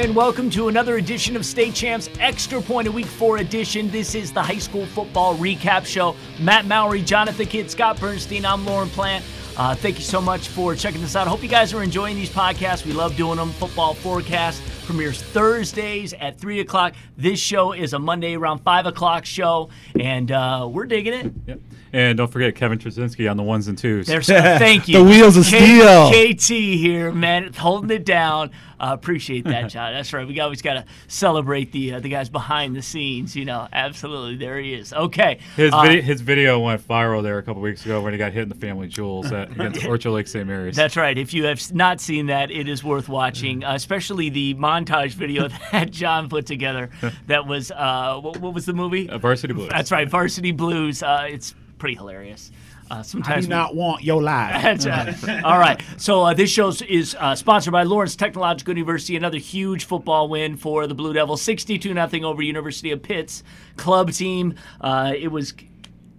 [0.00, 3.90] And welcome to another edition of State Champs Extra Point, a Week 4 edition.
[3.90, 6.16] This is the high school football recap show.
[6.38, 9.22] Matt Mowry, Jonathan Kidd, Scott Bernstein, I'm Lauren Plant.
[9.58, 11.26] Uh, thank you so much for checking this out.
[11.26, 12.86] Hope you guys are enjoying these podcasts.
[12.86, 13.50] We love doing them.
[13.50, 16.94] Football Forecast premieres Thursdays at 3 o'clock.
[17.18, 19.68] This show is a Monday around 5 o'clock show,
[20.00, 21.32] and uh, we're digging it.
[21.46, 21.60] Yep.
[21.92, 24.06] And don't forget Kevin Trzynski on the ones and twos.
[24.06, 24.98] There's uh, thank you.
[24.98, 26.10] The wheels of steel.
[26.10, 28.50] KT here, man, holding it down.
[28.78, 29.92] Uh, appreciate that, John.
[29.92, 30.26] That's right.
[30.26, 33.34] We always got to celebrate the uh, the guys behind the scenes.
[33.36, 34.36] You know, absolutely.
[34.36, 34.92] There he is.
[34.92, 35.38] Okay.
[35.56, 38.32] His, Uh, video, his video went viral there a couple weeks ago when he got
[38.32, 40.46] hit in the family jewels at, against Orchard Lake St.
[40.46, 40.76] Mary's.
[40.76, 41.18] That's right.
[41.18, 45.48] If you have not seen that, it is worth watching, uh, especially the montage video
[45.72, 46.88] that John put together.
[47.26, 49.10] That was uh, what, what was the movie?
[49.10, 49.68] Uh, Varsity Blues.
[49.70, 51.02] That's right, Varsity Blues.
[51.02, 52.52] Uh, it's pretty hilarious.
[52.90, 54.84] Uh, I sometimes do not want your life.
[54.86, 55.44] Right.
[55.44, 55.80] All right.
[55.96, 59.16] So uh, this show is uh, sponsored by Lawrence Technological University.
[59.16, 63.42] Another huge football win for the Blue Devils, sixty-two nothing over University of Pitt's
[63.76, 64.54] club team.
[64.80, 65.54] Uh, it was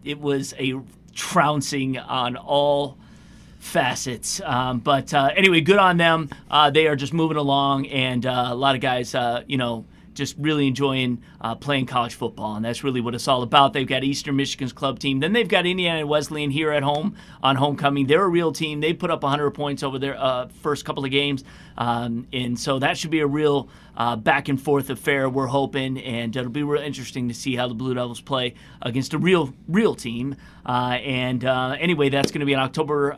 [0.04, 0.76] it was a
[1.14, 2.98] trouncing on all
[3.59, 4.42] facets.
[4.44, 6.30] Um, but uh, anyway, good on them.
[6.50, 9.86] Uh, they are just moving along, and uh, a lot of guys, uh, you know,
[10.14, 13.73] just really enjoying uh, playing college football, and that's really what it's all about.
[13.73, 17.56] They've got Eastern Michigan's club team, then they've got Indiana Wesleyan here at home on
[17.56, 18.08] homecoming.
[18.08, 18.80] They're a real team.
[18.80, 21.44] They put up 100 points over their uh, first couple of games,
[21.78, 25.30] um, and so that should be a real uh, back and forth affair.
[25.30, 29.14] We're hoping, and it'll be real interesting to see how the Blue Devils play against
[29.14, 30.36] a real, real team.
[30.66, 33.16] Uh, and uh, anyway, that's going to be on October.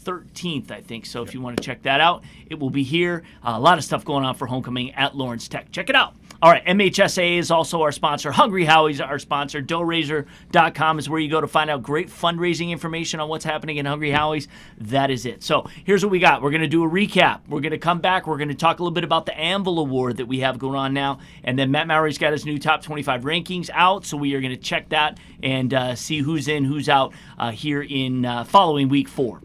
[0.00, 1.06] Uh, 13th, I think.
[1.06, 3.22] So if you want to check that out, it will be here.
[3.44, 5.70] Uh, a lot of stuff going on for homecoming at Lawrence Tech.
[5.72, 6.14] Check it out.
[6.42, 8.32] All right, MHSA is also our sponsor.
[8.32, 9.60] Hungry Howie's our sponsor.
[9.60, 13.84] Doughrazor.com is where you go to find out great fundraising information on what's happening in
[13.84, 14.48] Hungry Howie's.
[14.78, 15.42] That is it.
[15.42, 16.40] So here's what we got.
[16.40, 17.40] We're going to do a recap.
[17.46, 18.26] We're going to come back.
[18.26, 20.76] We're going to talk a little bit about the Anvil Award that we have going
[20.76, 21.18] on now.
[21.44, 24.06] And then Matt Mowry's got his new top 25 rankings out.
[24.06, 27.50] So we are going to check that and uh, see who's in, who's out uh,
[27.50, 29.42] here in uh, following week four.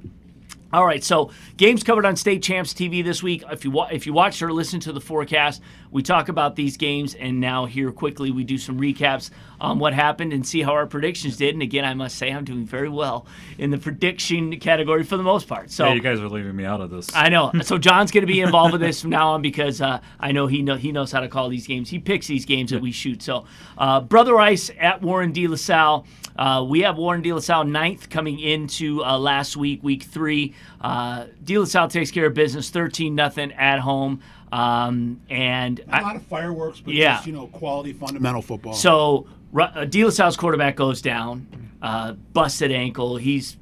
[0.76, 3.46] All right, so games covered on State Champs TV this week.
[3.50, 6.76] If you wa- if you watched or listened to the forecast, we talk about these
[6.76, 9.30] games, and now here quickly we do some recaps
[9.62, 11.56] on what happened and see how our predictions did.
[11.56, 13.26] And again, I must say I'm doing very well
[13.58, 15.72] in the prediction category for the most part.
[15.72, 17.10] So yeah, you guys are leaving me out of this.
[17.16, 17.54] I know.
[17.64, 20.46] So John's going to be involved with this from now on because uh, I know
[20.48, 21.90] he know he knows how to call these games.
[21.90, 23.24] He picks these games that we shoot.
[23.24, 23.46] So
[23.78, 26.06] uh, Brother Rice at Warren De La Salle.
[26.38, 30.54] Uh, we have Warren De La Salle ninth coming into uh, last week, week three.
[30.82, 34.20] Uh, De La Salle takes care of business, thirteen nothing at home.
[34.52, 37.16] Um, and a lot of fireworks, but Yeah.
[37.16, 38.74] just, you know, quality fundamental football.
[38.74, 41.48] so uh, De La Salle's quarterback goes down,
[41.82, 43.18] uh, busted ankle.
[43.18, 43.58] He's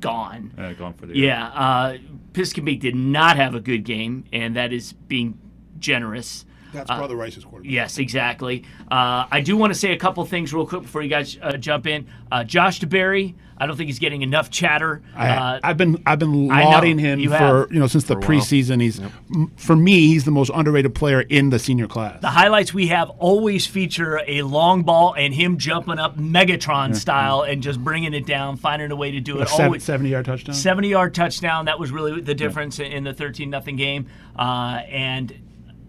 [0.00, 0.52] gone.
[0.58, 1.96] Uh, going for the Yeah, uh,
[2.32, 5.38] Piscobee did not have a good game, and that is being
[5.78, 6.44] generous.
[6.76, 7.70] That's Brother Rice's quarterback.
[7.72, 8.64] Yes, exactly.
[8.90, 11.56] Uh, I do want to say a couple things real quick before you guys uh,
[11.56, 12.06] jump in.
[12.30, 15.00] Uh, Josh DeBerry, I don't think he's getting enough chatter.
[15.14, 17.72] I, uh, I've been I've been I lauding him you for have.
[17.72, 18.80] you know since the preseason.
[18.82, 22.20] He's m- for me he's the most underrated player in the senior class.
[22.20, 27.42] the highlights we have always feature a long ball and him jumping up Megatron style
[27.42, 29.48] and just bringing it down, finding a way to do A it.
[29.48, 30.54] seven- Always, 70 yard touchdown.
[30.54, 31.64] 70 yard touchdown.
[31.64, 34.06] That was really the difference in the 13 nothing game.
[34.38, 35.32] Uh, and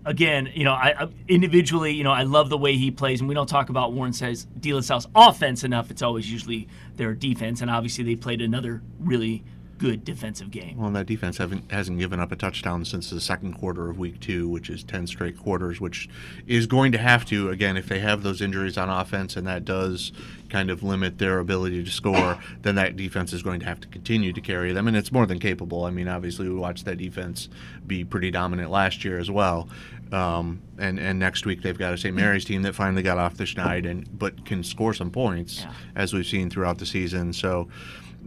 [0.07, 3.35] again, you know, I, individually, you know, I love the way he plays, and we
[3.35, 5.91] don't talk about Warren says De La Salle's offense enough.
[5.91, 9.43] It's always usually their defense, and obviously they played another really
[9.77, 10.77] good defensive game.
[10.77, 14.19] Well, and that defense hasn't given up a touchdown since the second quarter of week
[14.19, 16.09] two, which is 10 straight quarters, which
[16.47, 19.65] is going to have to, again, if they have those injuries on offense and that
[19.65, 20.11] does
[20.49, 23.87] kind of limit their ability to score, then that defense is going to have to
[23.89, 24.87] continue to carry them.
[24.87, 25.85] And it's more than capable.
[25.85, 27.49] I mean, obviously, we watched that defense
[27.85, 29.69] be pretty dominant last year as well.
[30.13, 32.15] Um, and, and next week they've got a St.
[32.15, 35.71] Mary's team that finally got off the schneid and but can score some points Yeah.
[35.95, 37.33] as we've seen throughout the season.
[37.33, 37.67] So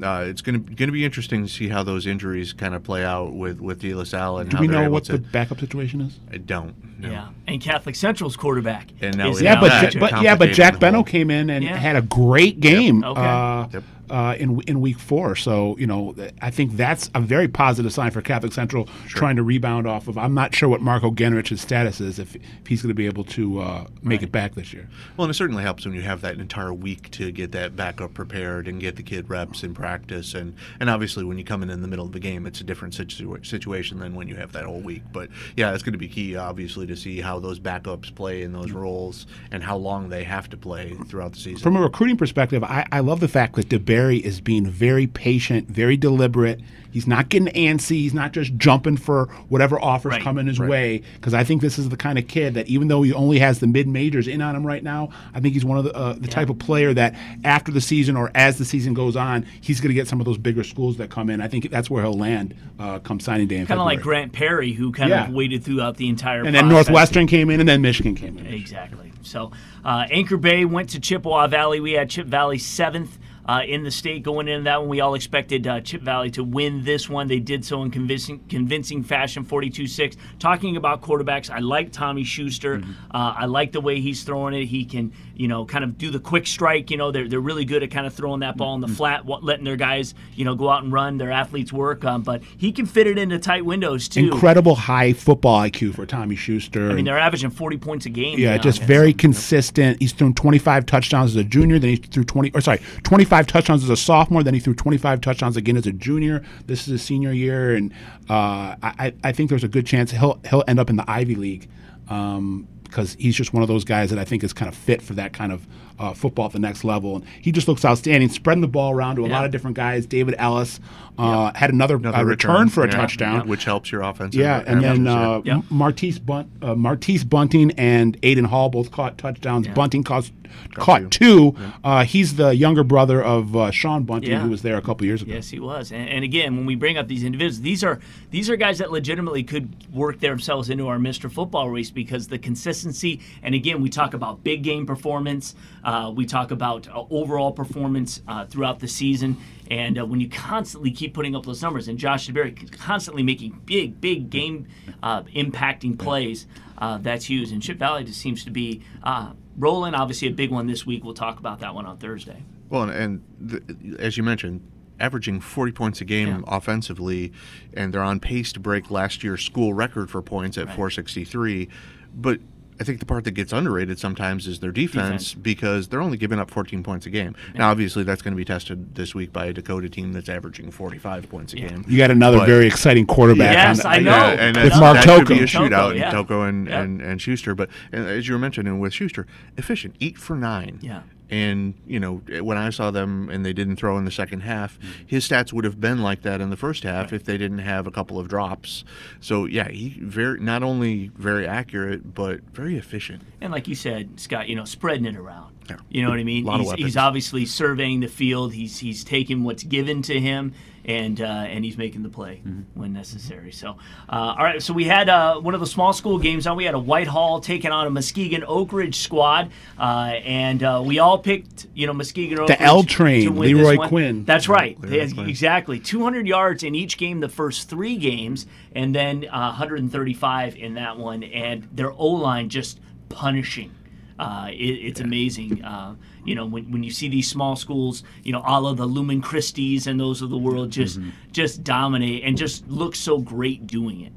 [0.02, 2.82] uh, it's going to going to be interesting to see how those injuries kind of
[2.82, 5.12] play out with with De La Salle and Do how we know what to.
[5.12, 6.19] the backup situation is?
[6.32, 6.75] I don't.
[7.00, 7.10] No.
[7.10, 8.88] Yeah, and Catholic Central's quarterback.
[9.00, 9.99] And now is Yeah, know but that.
[10.00, 11.76] But yeah, but Jack the Beno came in and Yeah.
[11.76, 13.20] had a great game Okay.
[13.20, 13.84] uh, Yep.
[14.10, 15.36] Uh, in in week four.
[15.36, 19.42] So you know, I think that's a very positive sign for Catholic Central trying to
[19.42, 20.18] rebound off of.
[20.18, 23.24] I'm not sure what Marco Genrich's status is if, if he's going to be able
[23.24, 24.88] to uh, make it back this year.
[25.16, 28.14] Well, and it certainly helps when you have that entire week to get that backup
[28.14, 30.34] prepared and get the kid reps in practice.
[30.34, 32.64] And, and obviously, when you come in in the middle of the game, it's a
[32.64, 35.02] different situa- situation than when you have that whole week.
[35.12, 38.52] But yeah, it's going to be key, obviously, to see how those backups play in
[38.52, 41.62] those roles and how long they have to play throughout the season.
[41.62, 45.06] From a recruiting perspective, I, I love the fact that DeBerry Barry is being very
[45.06, 46.58] patient, very deliberate.
[46.91, 47.99] He's not getting antsy.
[47.99, 50.23] He's not just jumping for whatever offers Right.
[50.23, 51.02] come in his way.
[51.17, 53.61] Because I think this is the kind of kid that, even though he only has
[53.61, 56.14] the mid majors in on him right now, I think he's one of the uh,
[56.14, 57.14] the type of player that
[57.44, 60.25] after the season or as the season goes on, he's going to get some of
[60.26, 61.43] those bigger schools that come in.
[61.43, 64.73] I think that's where he'll land uh, come signing day Kind of like Grant Perry,
[64.73, 65.29] who kind Yeah.
[65.29, 66.43] of waited throughout the entire.
[66.43, 66.88] And then process.
[66.88, 68.46] Northwestern came in, and then Michigan came in.
[68.46, 69.12] Exactly.
[69.23, 69.53] So
[69.85, 71.79] uh, Anchor Bay went to Chippewa Valley.
[71.79, 73.17] We had Chip Valley seventh.
[73.50, 76.44] Uh, in the state going into that one, we all expected uh, Chip Valley to
[76.44, 77.26] win this one.
[77.26, 80.17] They did so in convincing, convincing fashion, 42-6.
[80.38, 82.79] Talking about quarterbacks, I like Tommy Schuster.
[82.79, 82.93] Mm-hmm.
[83.11, 84.67] Uh, I like the way he's throwing it.
[84.67, 86.93] He can, you know, kind of do the quick strike.
[86.93, 88.97] You know, they're, they're really good at kind of throwing that ball in the Mm-hmm.
[88.97, 92.05] flat, letting their guys, you know, go out and run, their athletes work.
[92.05, 94.20] Um, but he can fit it into tight windows too.
[94.20, 96.88] Incredible high football IQ for Tommy Schuster.
[96.88, 98.38] I mean, they're averaging 40 points a game.
[98.38, 98.62] Yeah, now.
[98.62, 99.99] just very consistent.
[100.00, 101.81] He's thrown 25 touchdowns as a junior.
[101.81, 104.42] Then he threw 20, or sorry, 25 touchdowns as a sophomore.
[104.42, 106.42] Then he threw 25 touchdowns again as a junior.
[106.66, 107.92] This is his senior year, and
[108.28, 111.34] uh, I, I think there's a good chance he'll he'll end up in the Ivy
[111.34, 111.69] League.
[112.08, 115.00] Um, because he's just one of those guys that I think is kind of fit
[115.00, 115.64] for that kind of
[116.00, 117.17] uh, football at the next level.
[117.17, 119.35] And he just looks outstanding, spreading the ball around to a Yeah.
[119.37, 120.06] lot of different guys.
[120.06, 120.81] David Ellis
[121.19, 123.47] uh, had another, Another uh, return, for a yeah, touchdown.
[123.47, 124.35] which helps your offense.
[124.35, 125.62] Yeah, and then averages, uh, Yeah.
[125.69, 129.69] Martise, Bunt, uh, Martise Bunting and Aiden Hall both caught touchdowns.
[129.69, 130.31] Bunting caught,
[130.75, 131.55] caught two.
[131.85, 134.41] Uh, he's the younger brother of uh, Sean Bunting, Yeah.
[134.41, 135.35] who was there a couple years ago.
[135.35, 135.93] Yes, he was.
[135.93, 138.00] And, and again, when we bring up these individuals, these are
[138.31, 141.31] these are guys that legitimately could work themselves into our Mr.
[141.31, 143.20] Football race because the consistency.
[143.43, 145.55] And again, we talk about big game performance.
[145.85, 149.37] Uh, we talk about uh, overall performance uh, throughout the season.
[149.70, 153.60] And uh, when you constantly keep putting up those numbers, and Josh DeBerry constantly making
[153.66, 154.66] big, big game
[155.02, 156.46] uh, impacting plays,
[156.78, 157.52] uh, that's huge.
[157.52, 159.94] And Chip Valley just seems to be uh, rolling.
[159.94, 161.04] Obviously, a big one this week.
[161.04, 162.43] We'll talk about that one on Thursday.
[162.69, 164.60] Well, and, and the, as you mentioned,
[164.98, 166.40] averaging 40 points a game Yeah.
[166.46, 167.32] offensively,
[167.75, 171.69] and they're on pace to break last year's school record for points at 463.
[172.14, 172.40] But
[172.81, 175.35] I think the part that gets underrated sometimes is their defense, Defense.
[175.35, 177.37] because they're only giving up 14 points a game.
[177.55, 180.71] Now, obviously, that's going to be tested this week by a Dakota team that's averaging
[180.71, 181.85] 45 points a game.
[181.87, 183.53] You got another But- very exciting quarterback.
[183.53, 184.11] Yes, on, I know.
[184.12, 186.11] Yeah, and With that's- Mark that could be a shootout, Toko, yeah.
[186.11, 186.85] Toko and, Yep.
[186.85, 187.55] and, and Schuster.
[187.55, 189.27] But and as you were mentioning with Schuster,
[189.59, 190.79] efficient, eight for nine.
[190.81, 191.00] Yeah.
[191.31, 194.79] And you know when I saw them and they didn't throw in the second half,
[194.81, 195.06] Mm-hmm.
[195.06, 197.87] his stats would have been like that in the first half if they didn't have
[197.87, 198.85] a couple of drops.
[199.21, 203.23] So yeah, he very not only very accurate but very efficient.
[203.41, 205.55] And like you said, Scott, you know, spreading it around.
[205.68, 205.76] Yeah.
[205.88, 206.44] You know what I mean?
[206.44, 208.52] Lot he's, he's obviously surveying the field.
[208.52, 210.52] He's he's taking what's given to him,
[210.84, 212.80] and uh, and he's making the play Mm-hmm.
[212.80, 213.52] when necessary.
[213.52, 213.76] So,
[214.08, 214.60] uh, all right.
[214.60, 216.56] So we had uh, one of the small school games on.
[216.56, 219.82] We had a Whitehall taking on a Muskegon Oak Ridge squad, uh,
[220.24, 223.56] and uh, we all picked you know Muskegon Oak The Ridge L train, to win
[223.56, 223.86] this Leroy.
[223.88, 224.24] Quinn.
[224.24, 224.80] That's right.
[224.80, 225.00] They-.
[225.02, 225.78] Exactly.
[225.78, 230.98] 200 yards in each game the first three games, and then uh, 135 in that
[230.98, 231.22] one.
[231.22, 233.72] And their O line just punishing.
[234.20, 234.55] Uh, it,
[234.88, 235.64] it's amazing.
[235.64, 235.94] Uh,
[236.26, 239.22] you know, when, when you see these small schools, you know, all of the Lumen
[239.22, 241.00] Christies and those of the world just
[241.32, 244.12] just dominate and just look so great doing it.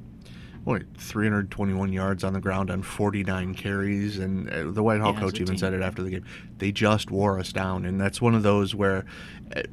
[0.66, 5.36] What 321 yards on the ground on 49 carries, and uh, the Whitehall Yeah, coach
[5.36, 5.58] even team.
[5.58, 6.26] said it after the game.
[6.58, 9.04] They just wore us down, and that's one of those where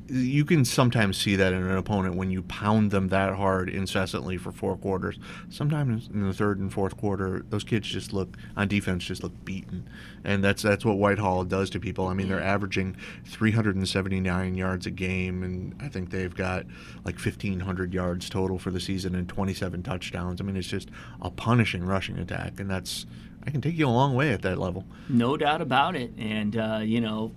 [0.08, 4.36] you can sometimes see that in an opponent when you pound them that hard incessantly
[4.36, 5.18] for four quarters.
[5.48, 9.32] Sometimes in the third and fourth quarter, those kids just look on defense just look
[9.44, 9.88] beaten,
[10.24, 12.06] and that's that's what Whitehall does to people.
[12.08, 12.96] I mean, they're averaging
[13.26, 16.66] 379 yards a game, and I think they've got
[17.04, 20.40] like 1,500 yards total for the season and 27 touchdowns.
[20.40, 20.90] I mean, it's just
[21.22, 23.06] a punishing rushing attack, and that's
[23.46, 24.84] I can take you a long way at that level.
[25.08, 26.12] No doubt about it.
[26.18, 27.32] And, uh, you know,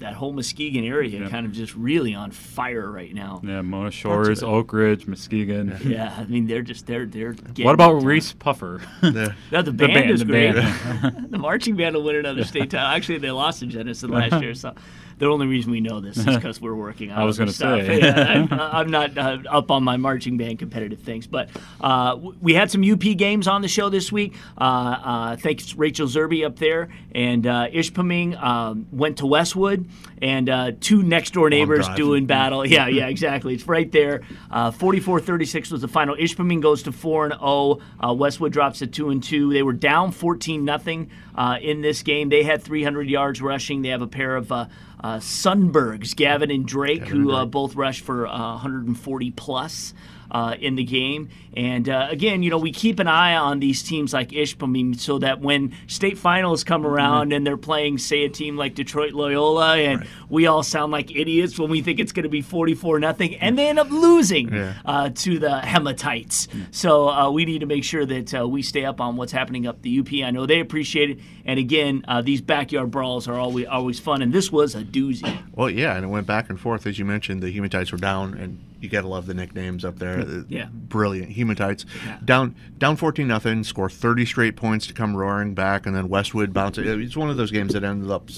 [0.00, 1.28] that whole Muskegon area Yeah.
[1.28, 3.40] kind of just really on fire right now.
[3.44, 4.42] Yeah, Mona Shores.
[4.42, 5.76] Oak Ridge, Muskegon.
[5.84, 7.32] Yeah, I mean they're just they're they're.
[7.32, 8.02] getting What about.
[8.02, 8.80] Reeths-Puffer?
[9.02, 10.54] The- No, the The band, band, is the great.
[10.54, 11.26] band.
[11.30, 12.86] the marching band will win another state title.
[12.86, 14.74] Actually, they lost to Jenison last year, so
[15.18, 17.18] the only reason we know this is because we're working on.
[17.18, 17.98] I was gonna say.
[18.00, 21.48] Yeah, I'm, I'm not uh, up on my marching band competitive things, but
[21.80, 24.36] uh, we had some UP games on the show this week.
[24.56, 29.87] Uh, uh, thanks Rachel Zerby up there, and uh, Ishpeming um, went to Westwood,
[30.20, 32.66] and uh, two next door neighbors doing battle.
[32.66, 33.54] Yeah, yeah, exactly.
[33.54, 34.22] It's right there.
[34.50, 36.16] Uh, 44-36 was the final.
[36.16, 37.80] Ishpeming goes to four and zero.
[38.02, 39.52] Uh, Westwood drops to two and two.
[39.52, 42.28] They were down 14 nothing uh, in this game.
[42.28, 43.82] They had 300 yards rushing.
[43.82, 44.66] They have a pair of uh,
[45.00, 49.94] uh, Sunbergs, Gavin and Drake, who uh, both rushed for uh, 140 plus.
[50.30, 51.28] Uh, in the game.
[51.56, 55.18] And uh, again, you know, we keep an eye on these teams like Ishpeming so
[55.18, 56.86] that when state finals come Mm-hmm.
[56.94, 61.10] around and they're playing, say, a team like Detroit Loyola, and we all sound like
[61.14, 64.52] idiots when we think it's going to be 44 nothing, and they end up losing
[64.54, 64.74] Yeah.
[64.84, 66.46] uh, to the Hematites.
[66.70, 69.66] So uh, we need to make sure that uh, we stay up on what's happening
[69.66, 70.12] up the UP.
[70.24, 71.18] I know they appreciate it.
[71.44, 75.36] And again, uh, these backyard brawls are always always fun, and this was a doozy.
[75.54, 77.42] Well, yeah, and it went back and forth as you mentioned.
[77.42, 80.18] The Hematites were down, and you gotta love the nicknames up there.
[80.18, 80.68] Mm, yeah.
[80.72, 82.18] brilliant Hematites Yeah.
[82.24, 86.52] down down fourteen nothing, score thirty straight points to come roaring back, and then Westwood
[86.52, 86.86] bounces.
[86.86, 88.30] It's one of those games that ends up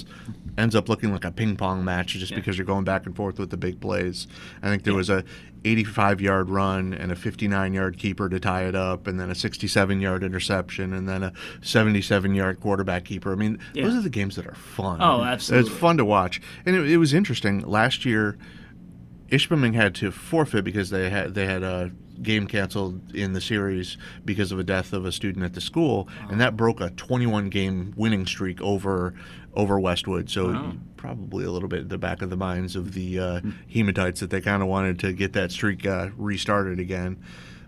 [0.59, 2.37] ends up looking like a ping pong match just Yeah.
[2.39, 4.27] because you're going back and forth with the big plays.
[4.63, 5.25] I think there was a
[5.65, 9.35] 85 yard run and a 59 yard keeper to tie it up, and then a
[9.35, 11.33] 67 yard interception, and then a
[11.63, 13.33] 77 yard quarterback keeper.
[13.33, 13.85] I mean, Yeah.
[13.85, 14.99] those are the games that are fun.
[15.01, 15.71] Oh, absolutely.
[15.71, 17.61] It's fun to watch, and it, it was interesting.
[17.61, 18.37] Last year,
[19.31, 21.91] Ishpeming had to forfeit because they had they had a
[22.23, 26.09] game canceled in the series because of a death of a student at the school,
[26.29, 29.15] and that broke a 21 game winning streak over
[29.55, 30.29] over Westwood.
[30.31, 30.73] So Wow.
[30.97, 33.41] probably a little bit at the back of the minds of the uh,
[33.73, 37.17] Hematites that they kind of wanted to get that streak uh, restarted again.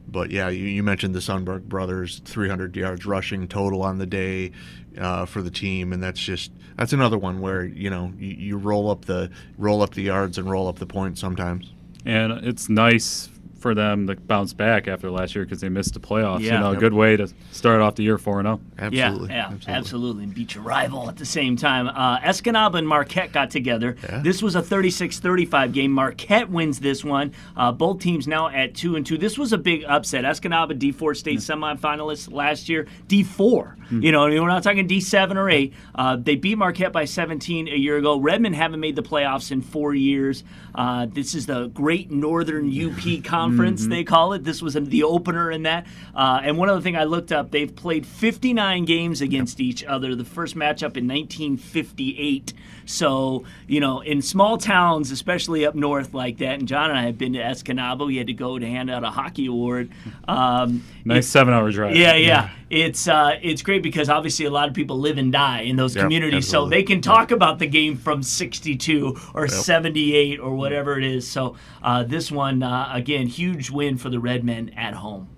[0.09, 4.53] But yeah, you, you mentioned the Sunberg brothers, 300 yards rushing total on the day
[4.99, 8.57] uh, for the team, and that's just that's another one where you know you, you
[8.57, 11.73] roll up the roll up the yards and roll up the points sometimes.
[12.05, 13.29] And it's nice
[13.63, 16.41] for them to bounce back after last year because they missed the playoffs.
[16.41, 16.55] Yeah.
[16.55, 16.81] You know, a Yep.
[16.81, 18.61] good way to start off the year 4 0.
[18.79, 20.25] Absolutely, Yeah, yeah, absolutely.
[20.25, 21.87] And beat your rival at the same time.
[21.89, 23.97] Uh, Escanaba and Marquette got together.
[24.03, 24.19] Yeah.
[24.23, 25.93] This was a 36-35 game.
[25.93, 27.33] Marquette wins this one.
[27.57, 29.17] Uh, both teams now at two and two.
[29.17, 30.25] This was a big upset.
[30.25, 32.87] Escanaba D4 state semifinalists last year.
[33.09, 33.77] D4.
[33.91, 35.75] You know, we're not talking D7 or 8.
[35.95, 38.19] Uh, they beat Marquette by 17 a year ago.
[38.19, 40.45] Redmen haven't made the playoffs in four years.
[40.75, 44.45] Uh, this is the Great Northern UP Conference, they call it.
[44.45, 45.87] This was the opener in that.
[46.15, 50.15] Uh, and one other thing I looked up, they've played 59 games against each other.
[50.15, 52.53] The first matchup in 1958.
[52.85, 57.03] So, you know, in small towns, especially up north like that, and John and I
[57.05, 58.07] have been to Escanaba.
[58.07, 59.91] We had to go to hand out a hockey award.
[60.27, 61.97] Um, Nice seven hour drive.
[61.97, 62.51] yeah, yeah.
[62.73, 65.95] It's uh, it's great because obviously a lot of people live and die in those
[65.95, 70.97] Yep, communities, so they can talk about the game from '62 or '78 or whatever
[70.97, 71.31] it is.
[71.31, 75.29] So uh, this one uh, again, huge win for the Redmen at home.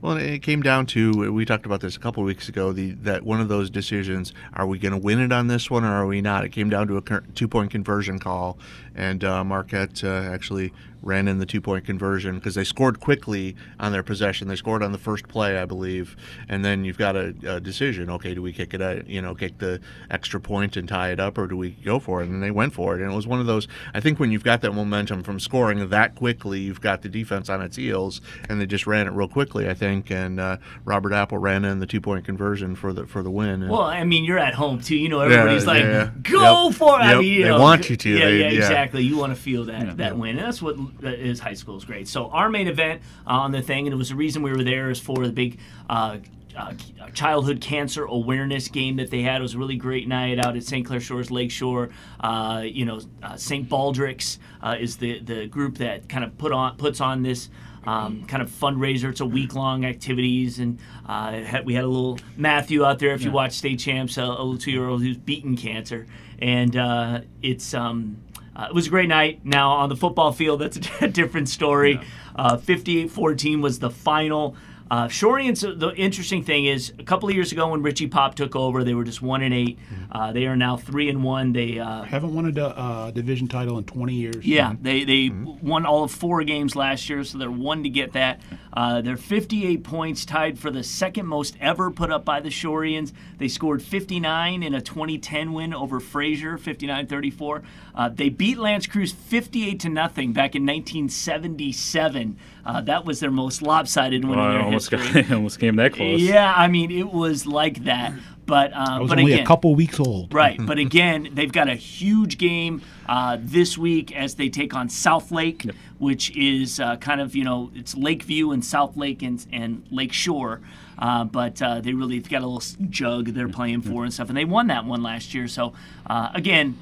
[0.00, 2.72] Well, it came down to we talked about this a couple of weeks ago.
[2.72, 5.84] The that one of those decisions: are we going to win it on this one,
[5.84, 6.46] or are we not?
[6.46, 8.58] It came down to a two point conversion call,
[8.94, 10.72] and uh, Marquette uh, actually
[11.02, 14.48] ran in the two point conversion because they scored quickly on their possession.
[14.48, 16.16] They scored on the first play, I believe,
[16.48, 18.08] and then you've got a, a decision.
[18.10, 19.06] Okay, do we kick it out?
[19.08, 19.80] You know, kick the
[20.10, 22.28] extra point and tie it up, or do we go for it?
[22.28, 23.02] And they went for it.
[23.02, 23.68] And it was one of those.
[23.94, 27.48] I think when you've got that momentum from scoring that quickly, you've got the defense
[27.48, 29.68] on its heels, and they just ran it real quickly.
[29.68, 33.22] I think, and uh, Robert Apple ran in the two point conversion for the for
[33.22, 33.62] the win.
[33.62, 34.96] And- Well, I mean, you're at home too.
[34.96, 36.10] You know, everybody's like, yeah.
[36.22, 36.74] "Go Yep.
[36.76, 38.08] for it!" I mean, you They know, want you to.
[38.10, 38.58] Yeah, They- yeah, yeah.
[38.58, 39.02] exactly.
[39.02, 41.84] You want to feel that that win, and that's what uh, is high school is
[41.84, 42.08] great.
[42.08, 44.64] So our main event uh, on the thing, and it was the reason we were
[44.64, 45.58] there, is for the big.
[45.88, 46.18] Uh,
[46.54, 46.74] uh,
[47.14, 50.62] childhood cancer awareness game that they had it was a really great night out at
[50.62, 50.84] St.
[50.84, 51.88] Clair Shores Lakeshore.
[52.20, 53.66] Uh, you know, uh, St.
[53.66, 57.48] Baldrick's uh, is the the group that kind of put on puts on this
[57.84, 59.10] um, kind of fundraiser.
[59.10, 63.14] It's a week long activities, and uh, had, we had a little Matthew out there.
[63.14, 66.06] If you watch State Champs, a, a little two year old who's beaten cancer,
[66.38, 67.74] and uh, it's.
[67.74, 68.18] Um,
[68.56, 69.40] uh, it was a great night.
[69.44, 72.00] Now on the football field, that's a different story.
[72.36, 74.56] Uh, 58-14 was the final.
[74.90, 78.54] Uh, Shorians, the interesting thing is, a couple of years ago when Richie Pop took
[78.54, 79.78] over, they were just one and 8
[80.10, 81.54] Uh, they are now three and one.
[81.54, 84.44] They uh, Haven't won a uh, division title in 20 years.
[84.44, 88.12] yeah, they they won all of four games last year, so they're one to get
[88.12, 88.42] that.
[88.74, 93.12] Uh, they're 58 points, tied for the second most ever put up by the Shorians.
[93.38, 97.62] They scored 59 in a 2010 win over Fraser, 59-34.
[97.94, 102.36] Uh, they beat L'Anse Creuse 58 to nothing back in 1977.
[102.64, 105.22] Uh, that was their most lopsided win Well, in I their almost, history.
[105.22, 106.20] got, almost came that close.
[106.20, 108.12] Yeah, I mean it was like that.
[108.44, 110.34] But uh, I was but only again, a couple weeks old.
[110.34, 114.88] Right, but again, they've got a huge game uh, this week as they take on
[114.88, 119.46] South Lake, which is uh, kind of you know it's Lakeview and South Lake and,
[119.52, 120.60] and Lake Shore,
[120.98, 124.28] uh, but uh, they really have got a little jug they're playing for and stuff,
[124.28, 125.46] and they won that one last year.
[125.46, 125.72] So
[126.06, 126.78] uh, again,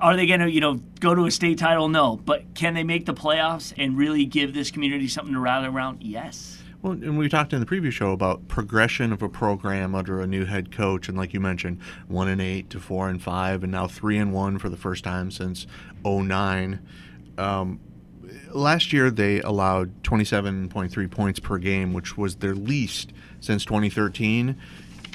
[0.00, 1.88] are they going to you know go to a state title?
[1.88, 5.66] No, but can they make the playoffs and really give this community something to rally
[5.68, 6.02] around?
[6.02, 6.60] Yes.
[6.82, 10.26] Well, and we talked in the previous show about progression of a program under a
[10.26, 13.72] new head coach, and like you mentioned, one and eight to four and five, and
[13.72, 15.66] now three and one for the first time since
[16.04, 16.80] '09.
[17.38, 17.80] Um,
[18.52, 24.56] last year they allowed 27.3 points per game, which was their least since 2013.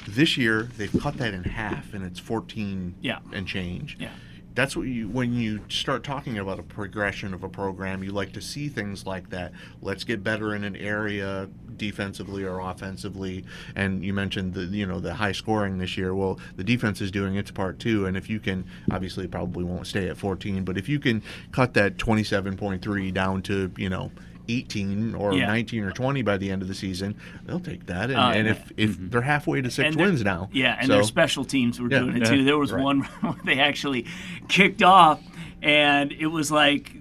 [0.08, 3.18] This year they've cut that in half, and it's 14 Yeah.
[3.32, 3.96] and change.
[4.00, 4.08] Yeah.
[4.54, 8.32] That's what you when you start talking about a progression of a program, you like
[8.32, 9.52] to see things like that.
[9.80, 13.44] Let's get better in an area defensively or offensively.
[13.74, 16.14] And you mentioned the you know the high scoring this year.
[16.14, 18.06] Well, the defense is doing its part too.
[18.06, 21.74] And if you can, obviously, probably won't stay at 14, but if you can cut
[21.74, 24.10] that 27.3 down to you know
[24.58, 25.46] 18 or Yeah.
[25.46, 27.14] 19 or 20 by the end of the season,
[27.46, 28.10] they'll take that.
[28.10, 28.52] And, Uh, and yeah.
[28.52, 31.80] if if they're halfway to six And wins now, Yeah, and so, their special teams
[31.80, 32.00] were Yeah.
[32.00, 32.30] doing it Yeah.
[32.30, 32.44] too.
[32.44, 32.82] There was Right.
[32.82, 34.06] one where they actually
[34.48, 35.20] kicked off,
[35.62, 36.92] and it was like.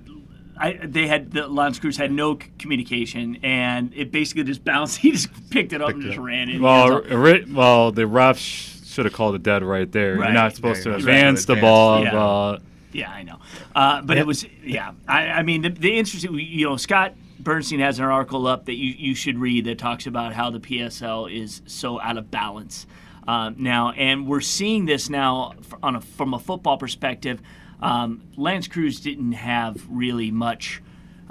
[0.62, 4.98] I, they had the L'Anse Creuse had no communication, and it basically just bounced.
[4.98, 6.26] He just picked it up and it just up.
[6.26, 6.60] ran it.
[6.60, 10.18] Well, ri- well, the refs should have called it dead right there.
[10.18, 10.26] Right.
[10.26, 11.98] You're not supposed Yeah, to advance the to ball.
[12.00, 12.14] advance.
[12.14, 12.58] Uh,
[12.92, 13.38] Yeah, I know.
[13.74, 14.92] Uh, but it was, yeah.
[15.08, 18.76] I, I mean, the, the interesting, you know, Scott Bernstein has an article up that
[18.76, 22.86] you, you should read that talks about how the PSL is so out of balance
[23.28, 23.92] um, now.
[23.92, 27.42] And we're seeing this now on a, from a football perspective.
[27.82, 30.82] Um, L'Anse Creuse didn't have really much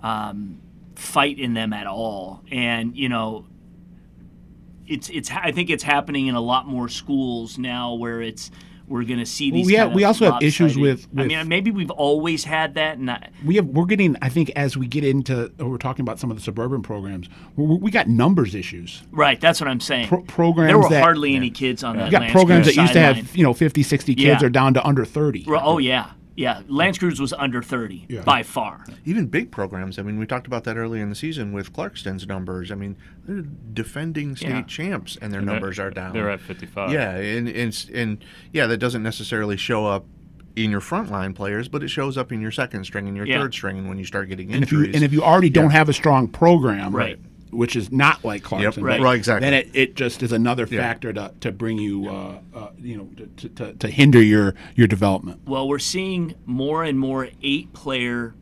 [0.03, 0.61] um,
[0.95, 2.43] fight in them at all.
[2.50, 3.47] And, you know,
[4.87, 8.50] it's it's I think it's happening in a lot more schools now where it's
[8.88, 9.66] we're going to see these.
[9.66, 12.45] we have- kind of we also have issues lopsided- with- I mean, maybe we've always
[12.45, 15.66] had that, and I, we have we're getting i think as we get into uh,
[15.66, 19.40] we're talking about some of the suburban programs we, got numbers issues right.
[19.40, 20.09] That's what I'm saying.
[20.09, 22.07] Pro- programs there were that- hardly any kids on that.
[22.07, 23.25] we got programs that used to sideline.
[23.25, 24.47] have you know 50 60 kids Yeah.
[24.47, 26.62] are down to under 30 Well, Oh yeah, yeah.
[26.68, 28.23] L'Anse Creuse was under 30 Yeah.
[28.23, 28.85] by far.
[29.04, 29.99] even big programs.
[29.99, 32.71] I mean, we talked about that earlier in the season with Clarkston's numbers.
[32.71, 33.42] I mean, they're
[33.73, 34.62] defending state Yeah.
[34.62, 36.12] champs, and their they're- numbers are down.
[36.12, 36.92] They're at 55.
[36.92, 40.07] Yeah, and, and and yeah, that doesn't necessarily show up
[40.57, 43.38] in your frontline players, but it shows up in your second string and your Yeah.
[43.40, 44.95] third string, and when you start getting and if you injuries.
[44.97, 47.18] and if you already don't have a strong program Right.
[47.50, 49.00] Which is not like Clarkston Right.
[49.00, 49.49] Right, exactly.
[49.49, 50.81] then it, it just is another Yeah.
[50.81, 54.87] factor to, to bring you uh, uh, you know to, to, to hinder your your
[54.87, 58.34] development Well, we're seeing more and more eight-player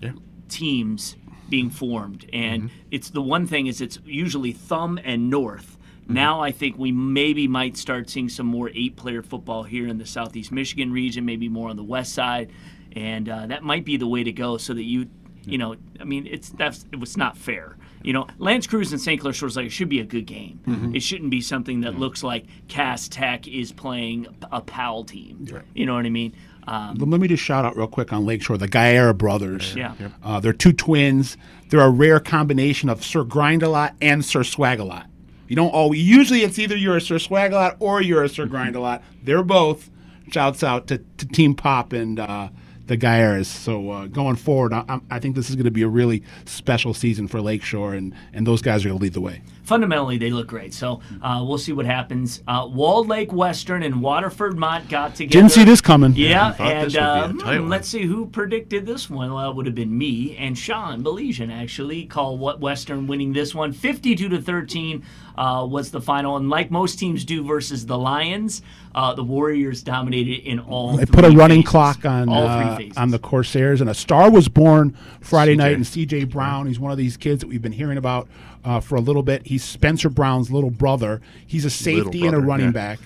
[0.00, 0.12] yeah.
[0.48, 1.16] teams
[1.48, 2.76] being formed, and Mm-hmm.
[2.90, 5.76] it's the one thing is it's usually thumb and north.
[6.04, 6.14] Mm-hmm.
[6.14, 10.06] Now I think we maybe might start seeing some more eight-player football here in the
[10.06, 12.50] Southeast Michigan region, maybe more on the west side,
[12.92, 14.56] and uh, that might be the way to go.
[14.56, 15.08] So that you,
[15.44, 17.76] you know, I mean, it's that's it was not fair.
[18.04, 19.20] You know, L'Anse Creuse and St.
[19.20, 20.60] Clair Shores like it should be a good game.
[20.66, 20.96] Mm-hmm.
[20.96, 25.46] It shouldn't be something that looks like Cass Tech is playing a PAL team.
[25.50, 25.62] Right.
[25.74, 26.34] You know what I mean?
[26.66, 29.74] Um, let me just shout out real quick on Lakeshore, the Gaera brothers.
[29.74, 29.94] Yeah.
[30.22, 31.36] Uh, they're two twins.
[31.70, 35.06] They're a rare combination of Sir Grind a Lot and Sir Swag a Lot.
[35.48, 38.28] You don't always, usually it's either you're a Sir Swag a Lot or you're a
[38.28, 39.02] Sir Grind a Lot.
[39.22, 39.90] They're both.
[40.30, 42.48] Shouts out to, to Team Pop and uh,
[42.86, 43.46] the Gaeras.
[43.46, 46.92] So uh, going forward, I, I'm- think this is going to be a really special
[46.92, 49.40] season for Lakeshore, and, and those guys are going to lead the way.
[49.62, 50.74] fundamentally they look great.
[50.74, 52.42] So uh, we'll see what happens.
[52.46, 55.32] Uh, Walled Lake Western and Waterford Mott got together.
[55.32, 56.12] Didn't see this coming.
[56.16, 58.84] Yeah, I thought and this would be a uh, tight hmm, let's see who predicted
[58.84, 59.32] this one.
[59.32, 63.54] Well, it would have been me and Sean Baligian actually call what Western winning this
[63.54, 63.72] one.
[63.72, 65.04] 52 to 13
[65.38, 68.60] uh, was the final, and like most teams do versus the Lions,
[68.94, 70.96] uh, the Warriors dominated in all.
[70.96, 71.70] They put a three running phases.
[71.70, 72.98] clock on all uh, three phases.
[72.98, 75.58] on the Corsairs, and a star was born Friday CJ.
[75.58, 75.74] night.
[75.74, 76.24] And C.J.
[76.24, 78.28] Brown, he's one of these kids that we've been hearing about
[78.64, 79.46] uh, for a little bit.
[79.46, 81.20] He's Spencer Brown's little brother.
[81.46, 82.96] He's a safety and a running yeah.
[82.96, 82.98] back.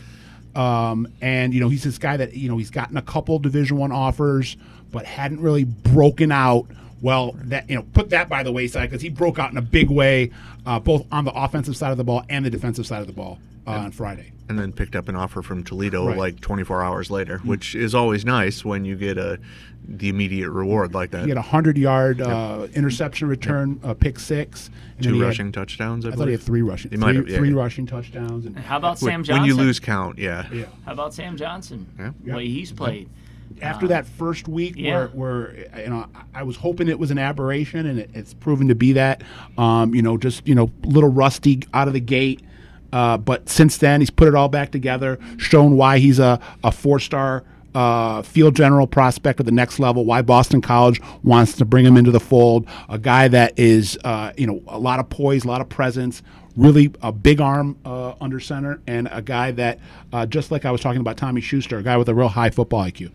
[0.56, 3.76] Um, and you know he's this guy that you know he's gotten a couple Division
[3.76, 4.56] One offers,
[4.90, 6.66] but hadn't really broken out.
[7.02, 9.62] Well, that you know, put that by the wayside because he broke out in a
[9.62, 10.30] big way,
[10.64, 13.12] uh, both on the offensive side of the ball and the defensive side of the
[13.12, 14.32] ball uh, on Friday.
[14.48, 16.16] and then picked up an offer from Toledo Right.
[16.16, 19.38] Like 24 hours later, which is always nice when you get a
[19.88, 21.22] the immediate reward like that.
[21.22, 25.26] He had a hundred yard uh, interception return, uh, pick six, and Two he had-
[25.26, 26.04] rushing touchdowns.
[26.04, 27.56] I, I thought he had three rushing, He three, have, yeah, three yeah.
[27.56, 28.46] rushing touchdowns.
[28.46, 29.42] And How about Sam Johnson?
[29.42, 30.48] when you lose count, yeah.
[30.52, 30.64] yeah.
[30.84, 31.86] How about Sam Johnson?
[31.98, 32.10] Yeah.
[32.24, 33.08] The way he's played.
[33.62, 34.92] After that first week, yeah.
[34.96, 38.34] where, where you know I I was hoping it was an aberration, and it, it's
[38.34, 39.22] proven to be that.
[39.56, 42.42] Um, you know, just you know, little rusty out of the gate.
[42.92, 46.72] Uh, but since then, he's put it all back together, shown why he's a, a
[46.72, 47.44] four star
[47.74, 51.96] uh, field general prospect at the next level, why Boston College wants to bring him
[51.96, 52.66] into the fold.
[52.88, 56.22] A guy that is, uh, you know, a lot of poise, a lot of presence,
[56.56, 59.78] really a big arm uh, under center, and a guy that,
[60.12, 62.50] uh, just like I was talking about Tommy Schuster, a guy with a real high
[62.50, 63.10] football IQ.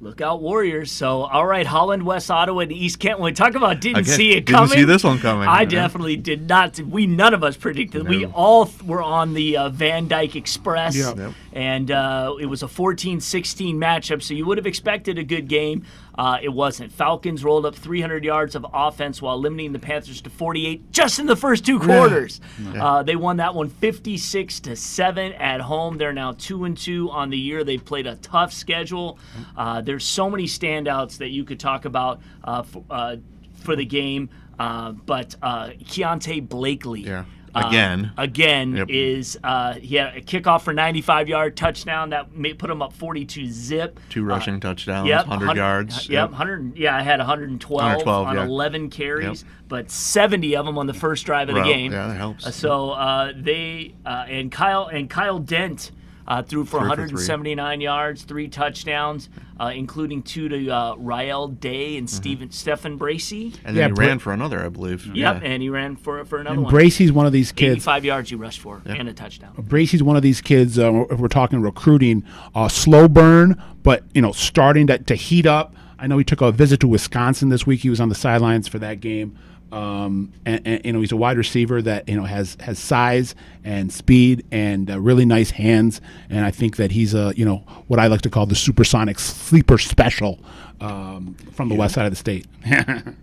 [0.00, 0.10] Absolutely.
[0.10, 0.90] Look out, Warriors.
[0.90, 3.36] So, all right, Holland, West Ottawa, and East Kentwood.
[3.36, 4.70] Talk about didn't Again, see it didn't coming.
[4.78, 5.48] see this one coming.
[5.48, 5.68] I Yeah.
[5.68, 6.78] definitely did not.
[6.80, 8.08] We none of us predicted.
[8.08, 11.16] We all th- were on the uh, Van Dyke Express, Yep.
[11.18, 11.32] Yep.
[11.52, 14.22] and uh, it was a 14-16 matchup.
[14.22, 15.84] So you would have expected a good game.
[16.18, 16.92] Uh, it wasn't.
[16.92, 21.26] Falcons rolled up 300 yards of offense while limiting the Panthers to 48 just in
[21.26, 22.40] the first two quarters.
[22.78, 25.98] Uh, they won that one 56 to seven at home.
[25.98, 27.64] They're now two and two on the year.
[27.64, 29.18] They've played a tough schedule.
[29.56, 33.16] Uh, there's so many standouts that you could talk about uh, for, uh,
[33.62, 34.30] for the game.
[34.58, 37.00] Uh, but uh, Keontae Blakely.
[37.00, 37.24] Yeah.
[37.54, 38.12] Uh, Again.
[38.16, 38.86] again Yep.
[38.90, 42.92] is uh, he had a kickoff for 95 yard touchdown that may put him up
[42.92, 43.98] 42 zip.
[44.08, 46.08] Two rushing touchdowns, Yep, 100 yards.
[46.08, 46.76] Yep, 100.
[46.76, 48.44] Yeah, I had 112, 112, on yeah.
[48.44, 49.52] 11 carries, Yep.
[49.68, 51.92] but 70 of them on the first drive of the game.
[51.92, 52.46] yeah, that helps.
[52.46, 55.90] Uh, so uh, they uh, and Kyle and Kyle Dent
[56.28, 57.02] uh, threw for Three for three.
[57.04, 59.28] 179 yards, three touchdowns,
[59.58, 61.98] uh, including two to uh, Rael Day Mm-hmm.
[61.98, 63.54] and Stephen Stephen Bracey.
[63.64, 65.06] And Yeah, then he ran for another, I believe.
[65.06, 65.40] Yep, Yeah.
[65.42, 66.72] and he ran for for another And one.
[66.72, 67.76] Bracey's one of these kids.
[67.76, 69.52] 85 yards he rushed for and a touchdown.
[69.58, 70.78] Bracey's one of these kids.
[70.78, 75.46] Uh, if we're talking recruiting, uh, slow burn, but you know, starting to, to heat
[75.46, 75.74] up.
[75.98, 77.80] I know he took a visit to Wisconsin this week.
[77.80, 79.36] He was on the sidelines for that game.
[79.72, 83.34] Um, and, and you know, he's a wide receiver that you know has has size
[83.64, 86.00] and speed and uh, really nice hands.
[86.28, 89.18] And I think that he's a you know what I like to call the supersonic
[89.18, 90.40] sleeper special
[90.80, 92.46] um, from the west side of the state.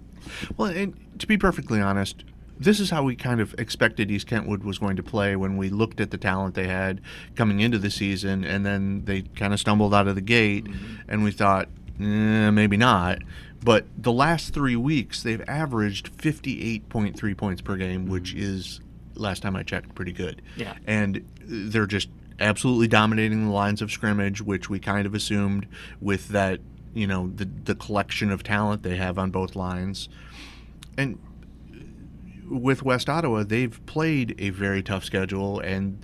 [0.58, 2.24] Well, and to be perfectly honest,
[2.60, 5.70] this is how we kind of expected East Kentwood was going to play when we
[5.70, 7.02] looked at the talent they had
[7.36, 10.68] coming into the season, and then they kind of stumbled out of the gate,
[11.08, 13.20] and we thought, eh, maybe not.
[13.63, 18.39] But the last three weeks, they've averaged 58.3 points per game, which mm.
[18.39, 18.82] is,
[19.15, 20.41] last time I checked, pretty good.
[20.56, 20.76] Yeah.
[20.86, 25.67] And they're just absolutely dominating the lines of scrimmage, which we kind of assumed
[26.00, 26.60] with that,
[26.93, 30.08] you know, the, the collection of talent they have on both lines.
[30.98, 31.20] And
[32.50, 36.04] with West Ottawa, they've played a very tough schedule, and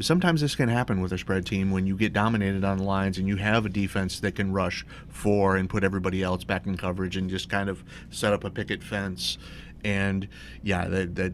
[0.00, 3.18] sometimes this can happen with a spread team when you get dominated on the lines
[3.18, 6.76] and you have a defense that can rush four and put everybody else back in
[6.76, 9.38] coverage and just kind of set up a picket fence.
[9.84, 10.28] And
[10.62, 11.32] yeah, that, that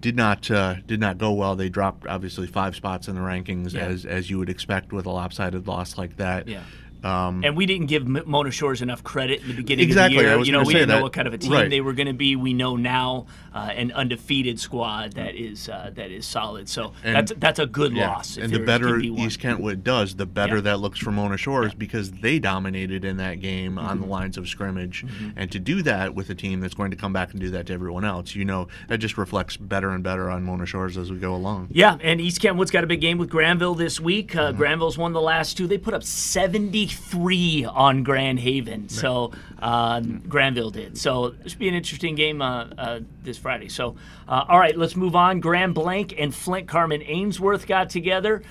[0.00, 1.56] did not uh, did not go well.
[1.56, 3.86] They dropped obviously five spots in the rankings Yeah.
[3.86, 6.46] as as you would expect with a lopsided loss like that.
[6.48, 6.62] Yeah.
[7.04, 10.28] Um, And we didn't give Mona Shores enough credit in the beginning Exactly, of the
[10.36, 10.44] year.
[10.44, 11.70] You know, we didn't know what kind of a team Right.
[11.70, 12.34] they were going to be.
[12.34, 13.26] We know now
[13.58, 16.68] uh, an undefeated squad that is uh, that is solid.
[16.68, 18.36] So And- that's that's a good Yeah, loss.
[18.36, 19.08] and the better be.
[19.08, 20.62] East Kentwood does, the better Yeah.
[20.68, 24.12] that looks for Mona Shores because they dominated in that game on the Mm-hmm.
[24.12, 25.04] lines of scrimmage.
[25.36, 27.66] And to do that with a team that's going to come back and do that
[27.66, 31.10] to everyone else, you know, that just reflects better and better on Mona Shores as
[31.10, 31.68] we go along.
[31.70, 34.34] Yeah, and East Kentwood's got a big game with Grandville this week.
[34.36, 34.56] Uh, Mm-hmm.
[34.58, 35.66] Grandville's won the last two.
[35.66, 38.88] They put up 73 on Grand Haven.
[38.88, 40.96] So uh, Grandville did.
[40.98, 43.47] So it should be an interesting game uh, uh, this Friday.
[43.68, 43.96] So,
[44.28, 45.40] uh, all right, let's move on.
[45.40, 48.42] Grand Blanc and Flint Carman-Ainsworth got together.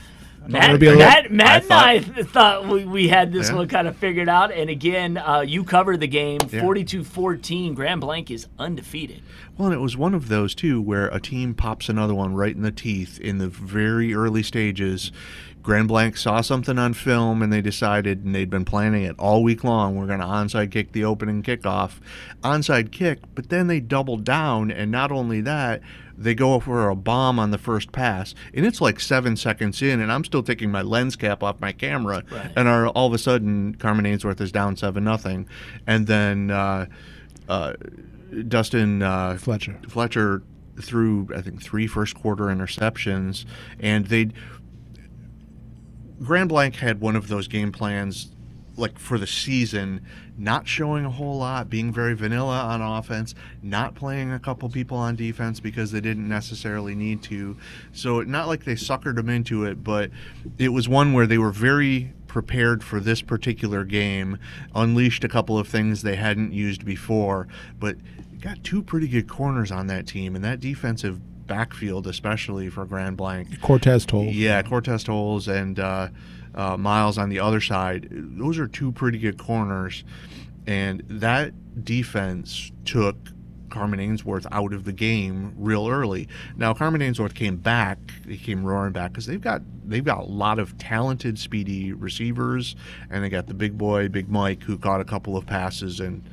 [0.47, 3.55] Matt, little- Matt, Matt and I I thought we, we had this Yeah.
[3.55, 4.51] one kind of figured out.
[4.51, 6.61] And again, uh, you covered the game Yeah.
[6.61, 7.73] 42 14.
[7.73, 9.21] Grand Blanc is undefeated.
[9.57, 12.55] Well, and it was one of those too where a team pops another one right
[12.55, 15.11] in the teeth in the very early stages.
[15.67, 19.43] Grand Blanc saw something on film and they decided, and they'd been planning it all
[19.43, 19.97] week long.
[19.97, 21.99] We're going to onside kick the opening kickoff,
[22.41, 25.81] onside kick, but then they doubled down, and not only that,
[26.17, 29.99] they go for a bomb on the first pass, and it's like seven seconds in,
[29.99, 32.49] and I'm still taking my lens cap off my camera, Right.
[32.55, 35.49] and our, all of a sudden Carman-Ainsworth is down seven nothing,
[35.85, 36.85] and then uh,
[37.49, 37.73] uh,
[38.47, 39.77] Dustin uh, Fletcher.
[39.89, 40.43] Fletcher
[40.79, 43.45] threw I think three first quarter interceptions,
[43.79, 44.29] and they
[46.21, 48.29] Grand Blanc had one of those game plans
[48.77, 50.05] like for the season,
[50.37, 54.97] not showing a whole lot, being very vanilla on offense, not playing a couple people
[54.97, 57.57] on defense because they didn't necessarily need to.
[57.91, 60.11] So not like they suckered them into it, but
[60.59, 64.37] it was one where they were very prepared for this particular game,
[64.75, 67.47] unleashed a couple of things they hadn't used before,
[67.79, 67.95] but
[68.39, 73.17] got two pretty good corners on that team and that defensive backfield especially for Grand
[73.17, 73.61] Blanc.
[73.61, 74.33] Cortez told.
[74.33, 76.09] Yeah, Cortez Tolles and uh,
[76.53, 78.07] uh, Miles on the other side.
[78.11, 80.03] Those are two pretty good corners,
[80.65, 83.15] and that defense took
[83.69, 86.27] Carman-Ainsworth out of the game real early.
[86.55, 90.59] Now Carman-Ainsworth came back; he came roaring back because they've got they've got a lot
[90.59, 92.75] of talented, speedy receivers,
[93.09, 96.27] and they got the big boy, Big Mike, who caught a couple of passes and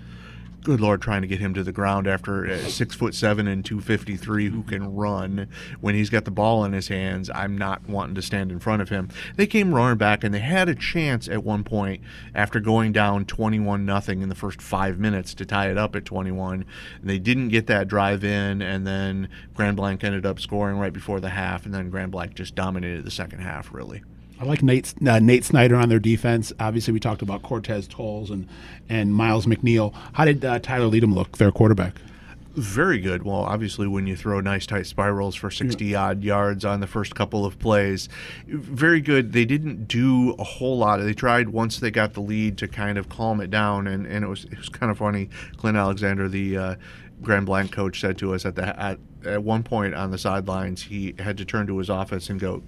[0.64, 3.64] good lord, trying to get him to the ground after uh, six foot seven and
[3.64, 5.46] two fifty three who can run
[5.81, 7.31] when he's got the ball in his hands.
[7.35, 9.11] I'm not wanting to stand in front of him.
[9.37, 12.03] They came running back and they had a chance at one point
[12.35, 15.94] after going down twenty one nothing in the first five minutes to tie it up
[15.94, 16.64] at twenty one.
[17.03, 21.20] They didn't get that drive in, and then Grand Blanc ended up scoring right before
[21.20, 24.03] the half, and then Grand Blanc just dominated the second half really.
[24.40, 26.52] I like Nate uh, Nate Snyder on their defense.
[26.58, 28.48] Obviously, we talked about Cortez Tolles and
[28.88, 29.94] and Miles McNeil.
[30.14, 32.00] How did uh, Tyler Leadham look, their quarterback?
[32.54, 33.24] Very good.
[33.24, 37.16] Well, obviously, when you throw nice tight spirals for 60 odd yards on the first
[37.16, 38.08] couple of plays,
[38.46, 39.32] very good.
[39.32, 40.98] They didn't do a whole lot.
[40.98, 44.24] They tried once they got the lead to kind of calm it down, and, and
[44.24, 45.30] it was it was kind of funny.
[45.56, 46.74] Clint Alexander, the uh,
[47.22, 50.82] Grand Blanc coach, said to us at the at, at one point on the sidelines,
[50.82, 52.62] he had to turn to his office and go,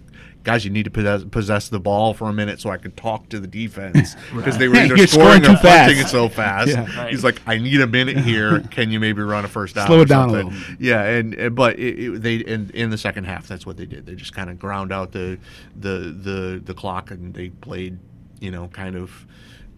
[0.47, 3.29] guys, you need to possess, possess the ball for a minute so I could talk
[3.31, 6.69] to the defense because they were either You're scoring scoring or punting it so fast.
[6.69, 6.87] Yeah.
[6.97, 7.11] Right.
[7.11, 8.61] He's like, I need a minute here.
[8.71, 9.89] Can you maybe run a first down?
[9.89, 10.53] Slow it down a little.
[10.79, 13.87] Yeah, and, and but it, it, they in, in the second half, that's what they
[13.87, 14.07] did.
[14.07, 15.37] They just kind of ground out the
[15.75, 17.99] the the the clock and they played,
[18.39, 19.27] you know, kind of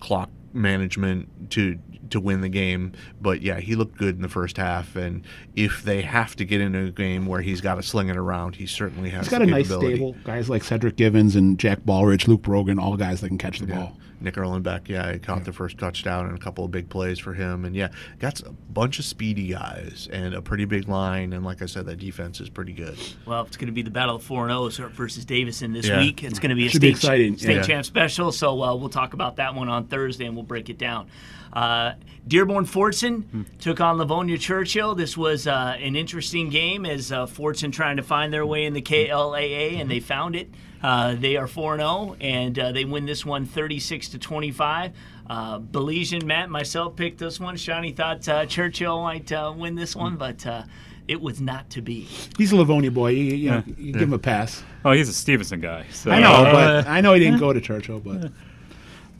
[0.00, 1.78] clock management to
[2.10, 2.92] to win the game.
[3.20, 4.96] But yeah, he looked good in the first half.
[4.96, 8.16] And if they have to get into a game where he's got to sling it
[8.16, 9.26] around, he certainly has.
[9.26, 10.16] He's got a nice stable.
[10.24, 13.66] Guys like Cedric Givens and Jack Ballridge, Luke Brogan, all guys that can catch the
[13.66, 13.97] ball.
[14.20, 17.34] Nick Erlenbeck, yeah, he caught the first touchdown and a couple of big plays for
[17.34, 17.64] him.
[17.64, 21.32] And yeah, got a bunch of speedy guys and a pretty big line.
[21.32, 22.98] And like I said, that defense is pretty good.
[23.26, 25.98] Well, it's going to be the battle of four and O's versus Davison this Yeah.
[26.00, 26.24] week.
[26.24, 27.62] It's going to be a Should be state, exciting, state yeah.
[27.62, 28.32] champ special.
[28.32, 31.08] So uh, we'll talk about that one on Thursday and we'll break it down.
[31.52, 31.92] Uh,
[32.26, 33.42] Dearborn Fordson Hmm.
[33.58, 34.94] took on Livonia Churchill.
[34.94, 38.74] This was uh, an interesting game as uh, Fordson trying to find their way in
[38.74, 40.50] the KLAA, and they found it.
[40.82, 44.92] Uh, they are 4 0, and uh, they win this one 36 to 25.
[45.28, 47.56] Uh, Baligian, Matt, myself picked this one.
[47.56, 50.62] Shawnee thought uh, Churchill might uh, win this one, but uh,
[51.06, 52.08] it was not to be.
[52.38, 53.10] He's a Livonia boy.
[53.10, 53.74] You, you, know, Yeah.
[53.76, 54.62] you give him a pass.
[54.84, 55.84] Oh, he's a Stevenson guy.
[55.92, 58.30] So, I know, uh, but I know he didn't go to Churchill, but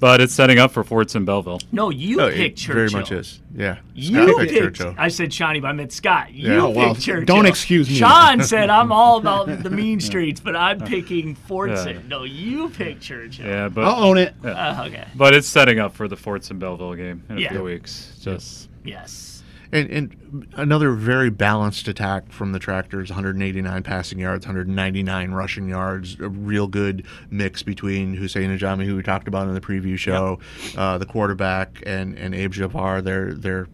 [0.01, 1.61] but it's setting up for Fordson Belleville.
[1.73, 2.75] No, you Oh, picked it Churchill.
[2.75, 3.41] very much is.
[3.55, 3.79] Yeah.
[3.95, 4.53] You Scott picked.
[4.53, 4.95] Churchill.
[4.99, 6.33] I said Shawnee, but I meant Scott.
[6.33, 6.61] You Yeah.
[6.63, 7.25] Oh, well, Churchill.
[7.25, 7.97] don't excuse me.
[7.97, 11.95] Sean said I'm all about the mean streets, but I'm picking Fordson.
[11.95, 12.01] Yeah.
[12.09, 13.47] No, you picked Churchill.
[13.47, 14.35] Yeah, but I'll own it.
[14.45, 15.07] Uh, okay.
[15.17, 17.51] but it's setting up for the Forts and Belleville game in a Yeah.
[17.53, 18.13] few weeks.
[18.21, 19.38] Just Yes.
[19.70, 26.18] And, and another very balanced attack from the Tractors 189 passing yards, 199 rushing yards.
[26.20, 30.38] A real good mix between Hussein Ajami, who we talked about in the preview show,
[30.76, 33.68] uh, the quarterback, and, and Abe Jabbar, their, their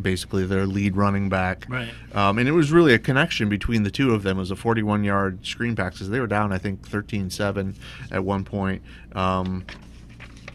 [0.00, 1.66] basically their lead running back.
[1.68, 1.92] Right.
[2.14, 4.38] Um, and it was really a connection between the two of them.
[4.38, 7.74] It was a 41 yard screen pass because they were down, I think, 13 7
[8.10, 8.82] at one point.
[9.12, 9.64] Um,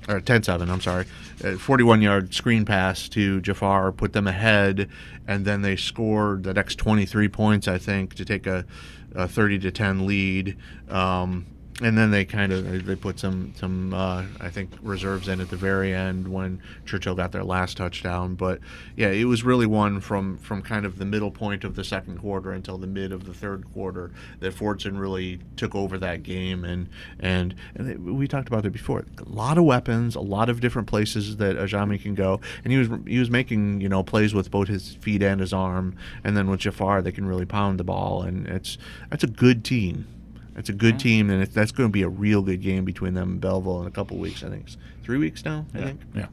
[0.08, 1.06] or 10-7, I'm sorry,
[1.42, 4.90] uh, 41-yard screen pass to Jafar, put them ahead,
[5.28, 8.66] and then they scored the next 23 points, I think, to take a,
[9.14, 10.58] a 30 to 10 lead.
[10.90, 11.46] Um,
[11.82, 15.50] and then they kind of they put some some uh, I think reserves in at
[15.50, 18.36] the very end when Churchill got their last touchdown.
[18.36, 18.60] But
[18.96, 22.20] yeah, it was really one from from kind of the middle point of the second
[22.20, 26.64] quarter until the mid of the third quarter that Fordson really took over that game.
[26.64, 26.88] And
[27.20, 29.04] and, and it- we talked about it before.
[29.18, 32.80] A lot of weapons, a lot of different places that Ajami can go, and he
[32.80, 35.98] was he was making you know plays with both his feet and his arm.
[36.24, 38.78] And then with Jafar, they can really pound the ball, and it's
[39.10, 40.08] that's a good team.
[40.56, 43.14] It's a good team, and it's, that's going to be a real good game between
[43.14, 44.44] them and Belleville in a couple weeks.
[44.44, 45.66] I think it's three weeks now.
[45.74, 46.02] I think.
[46.16, 46.28] Yeah.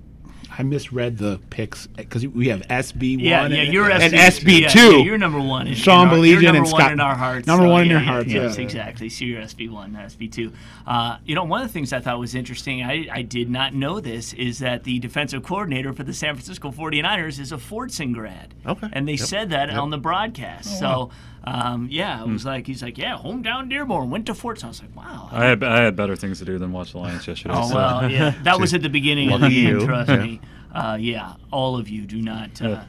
[0.59, 4.19] I misread the picks because we have SB one Yeah, yeah, and, you're and SB,
[4.19, 4.99] SB yeah, two.
[4.99, 5.67] yeah, you're number one.
[5.67, 7.47] In, Sean in our, Baligian you're number and one Scott- in our hearts.
[7.47, 8.65] number so, one in yeah, your yeah, hearts, Yes, yeah.
[8.65, 9.09] exactly.
[9.09, 10.53] So you're SB one, SB two.
[10.87, 12.83] Uh, you know, one of the things I thought was interesting.
[12.83, 16.71] I, I did not know this is that the defensive coordinator for the San Francisco
[16.71, 18.53] 49ers is a Fordson grad.
[18.67, 18.91] Okay.
[18.93, 19.21] And they Yep.
[19.27, 20.79] said that on the broadcast.
[20.79, 21.11] so.
[21.45, 24.65] Um, yeah, it was like he's like, yeah, hometown Dearborn went to Fordson.
[24.65, 25.29] I was like, wow.
[25.33, 27.55] I had I had better things to do than watch the Lions yesterday.
[27.57, 29.81] Oh so- well, yeah, that was at the beginning of the Lucky game.
[29.81, 29.87] you.
[29.87, 30.17] Trust Yeah.
[30.17, 30.41] me.
[30.73, 32.63] Uh, yeah, all of you do not.
[32.63, 32.83] Uh,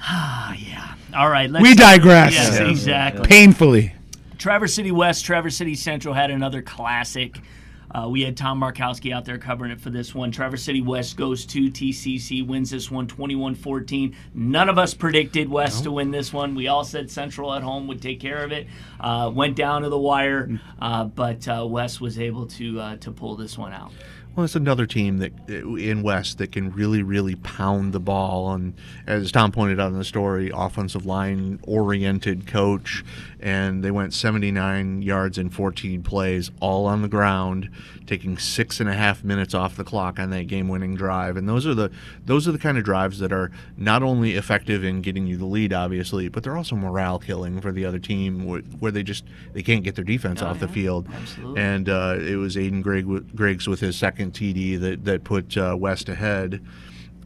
[0.00, 0.94] ah, yeah.
[1.14, 1.48] All right.
[1.50, 2.32] Let's, We digress.
[2.34, 2.68] Yes, Yeah.
[2.68, 3.26] exactly.
[3.28, 3.92] Painfully.
[4.38, 7.38] Traverse City West, Traverse City Central had another classic.
[7.94, 10.32] Uh, we had Tom Markowski out there covering it for this one.
[10.32, 14.16] Traverse City West goes to TCC, wins this one 21 14.
[14.34, 16.54] None of us predicted West to win this one.
[16.54, 18.66] We all said Central at home would take care of it.
[18.98, 23.12] Uh, went down to the wire, uh, but uh, West was able to uh, to
[23.12, 23.92] pull this one out.
[24.34, 28.52] Well, it's another team that in West that can really, really pound the ball.
[28.52, 28.74] And
[29.06, 33.04] as Tom pointed out in the story, offensive line oriented coach,
[33.38, 37.70] and they went 79 yards in 14 plays, all on the ground,
[38.06, 41.36] taking six and a half minutes off the clock on that game-winning drive.
[41.38, 41.90] And those are the
[42.26, 45.46] those are the kind of drives that are not only effective in getting you the
[45.46, 49.24] lead, obviously, but they're also morale killing for the other team, where, where they just
[49.52, 51.08] they can't get their defense Oh, off the field.
[51.12, 51.60] Absolutely.
[51.62, 55.76] And uh, it was Aiden Greg, Griggs with his second TD that that put uh,
[55.78, 56.62] West ahead.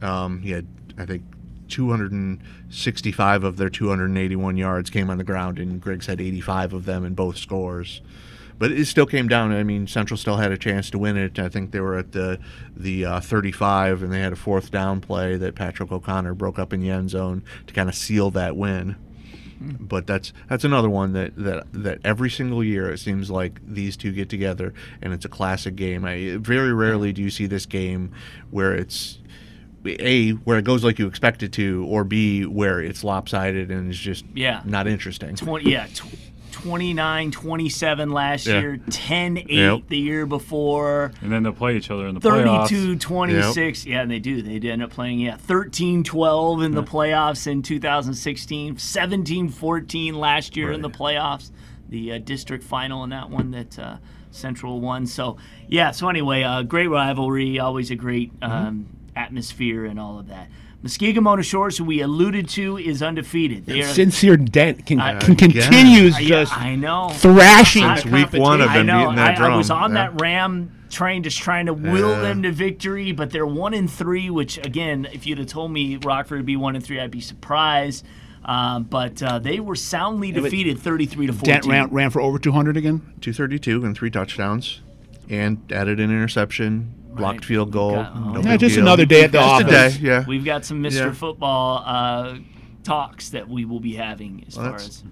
[0.01, 0.65] Um, he had,
[0.97, 1.23] I think,
[1.67, 7.05] 265 of their 281 yards came on the ground, and Griggs had 85 of them
[7.05, 8.01] in both scores.
[8.59, 9.51] But it still came down.
[9.53, 11.39] I mean, Central still had a chance to win it.
[11.39, 12.39] I think they were at the
[12.75, 16.73] the uh, 35, and they had a fourth down play that Patrick O'Connor broke up
[16.73, 18.97] in the end zone to kind of seal that win.
[19.61, 23.97] But that's that's another one that, that that every single year it seems like these
[23.97, 26.05] two get together and it's a classic game.
[26.05, 28.13] I very rarely do you see this game
[28.51, 29.19] where it's
[29.85, 33.89] a where it goes like you expect it to, or b where it's lopsided and
[33.89, 34.61] it's just Yeah.
[34.63, 35.35] not interesting.
[35.35, 36.03] 20, yeah, tw-
[36.63, 38.59] 29, 27 last Yeah.
[38.61, 39.79] year, 10 8 Yep.
[39.87, 41.11] the year before.
[41.21, 42.69] And then they'll play each other in the playoffs.
[42.69, 46.83] 32 26 yeah and they do they end up playing yeah 13 12 in the
[46.83, 51.51] playoffs in 2016 17 14 last year in the playoffs
[51.87, 53.97] the uh, district final in that one that uh,
[54.31, 59.99] central won so yeah so anyway uh, great rivalry always a great um, atmosphere and
[59.99, 60.47] all of that
[60.81, 63.65] Muskegon Mona Shores, who we alluded to, is undefeated.
[63.65, 65.51] They are, Sincere Dent can, I- can Again.
[65.51, 67.09] continues yeah, just I know.
[67.09, 68.89] thrashing Since week one, I've competition.
[68.89, 68.99] I know.
[69.09, 70.09] beating that I, I was on yeah.
[70.11, 72.21] that Ram train, just trying to will Yeah.
[72.21, 73.11] them to victory.
[73.11, 76.55] But they're one and three, which again, if you'd have told me Rockford would be
[76.55, 78.05] one and three, I'd be surprised.
[78.45, 81.55] Um, but uh, they were soundly but defeated, thirty-three to fourteen.
[81.55, 82.99] Dent ran, ran for over 200 again.
[83.19, 84.79] 232 and three touchdowns,
[85.29, 87.45] and added an interception, blocked Right.
[87.45, 87.93] field goal.
[87.93, 88.19] Got- oh.
[88.31, 88.83] no Yeah, just deal.
[88.83, 89.97] another day at the Just a office.
[89.97, 90.25] day, yeah.
[90.27, 90.91] We've got some Mr.
[91.05, 91.11] Yeah.
[91.13, 92.37] Football uh,
[92.83, 95.03] talks that we will be having as Well, far as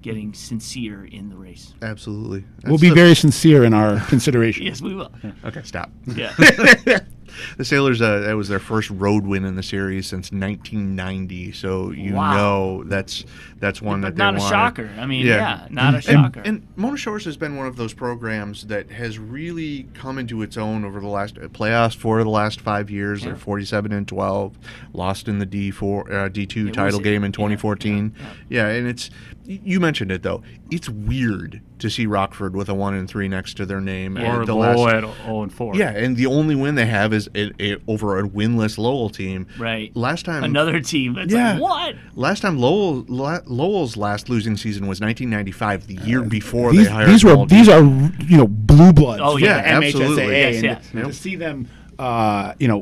[0.00, 1.74] getting sincere in the race.
[1.82, 2.44] Absolutely.
[2.64, 4.64] We'll be very sincere in our consideration.
[4.66, 5.10] Yes, we will.
[5.44, 5.90] Okay, stop.
[6.14, 6.32] Yeah.
[7.56, 11.52] The Sailors, uh, that was their first road win in the series since 1990.
[11.52, 12.34] So you Wow.
[12.36, 13.24] know that's
[13.60, 14.48] that's one But that they not a wanted.
[14.50, 14.90] shocker.
[14.98, 16.40] I mean, yeah, not a shocker.
[16.44, 20.56] And, Mona Shores has been one of those programs that has really come into its
[20.56, 23.20] own over the last uh, playoffs for the last five years.
[23.22, 23.28] Yeah.
[23.30, 24.56] They're 47 and 12,
[24.92, 27.02] lost in the D4 uh, D2 was title it.
[27.02, 28.14] game in Yeah, 2014.
[28.48, 29.10] yeah, Yeah, and it's
[29.44, 30.42] you mentioned it though.
[30.70, 34.16] It's weird to see Rockford with a one and three next to their name.
[34.18, 35.74] Or the Lowell last, at 0 and 4.
[35.76, 39.46] yeah, and the only win they have is a, a, over a winless Lowell team.
[39.58, 39.94] right.
[39.96, 41.16] Last time, Another team.
[41.18, 41.52] It's Yeah.
[41.54, 41.94] like, what?
[42.14, 46.86] last time Lowell La- Lowell's last losing season was 1995, the year uh, before These,
[46.86, 47.08] they hired.
[47.10, 49.20] these were Paul these are you know blue bloods.
[49.24, 50.22] Oh, for yeah, the absolutely.
[50.24, 50.90] MHSAA, Yes, and yes.
[50.90, 51.06] to- Yep.
[51.06, 52.80] To see them, uh, you know,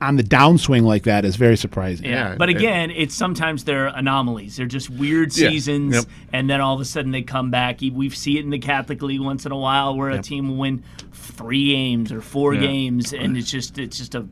[0.00, 2.06] on the downswing like that is very surprising.
[2.06, 2.30] Yeah.
[2.30, 4.56] Yeah, but it- again, it's sometimes they're anomalies.
[4.56, 6.04] They're just weird Yeah, seasons, yep.
[6.32, 7.80] and then all of a sudden they come back.
[7.80, 10.56] We see it in the Catholic League once in a while where a team will
[10.56, 12.60] win three games or four Yeah.
[12.62, 14.26] games, and it's just it's just a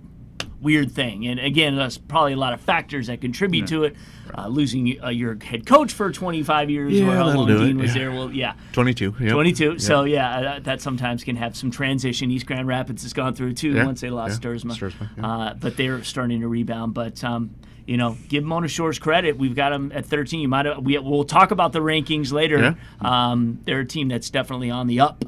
[0.61, 1.27] weird thing.
[1.27, 3.97] And again, there's probably a lot of factors that contribute to it.
[4.37, 7.66] Uh, losing uh, your head coach for 25 years, Yeah, or how long do it,
[7.66, 8.03] Dean was yeah.
[8.03, 8.11] there.
[8.11, 8.53] Well, yeah.
[8.73, 9.16] 22.
[9.18, 9.33] Yep.
[9.33, 9.71] 22.
[9.71, 9.81] Yep.
[9.81, 12.31] So yeah, uh, that, sometimes can have some transition.
[12.31, 14.73] East Grand Rapids has gone through too Yeah, once they lost yeah, Sturzma.
[14.73, 15.27] Sturzma, yeah.
[15.27, 16.92] Uh, but they're starting to rebound.
[16.92, 17.55] But um,
[17.87, 19.38] you know, give Mona Shores credit.
[19.38, 20.40] We've got them at 13.
[20.40, 22.77] You might have, we, we'll talk about the rankings later.
[23.01, 25.25] Um, they're a team that's definitely on the up.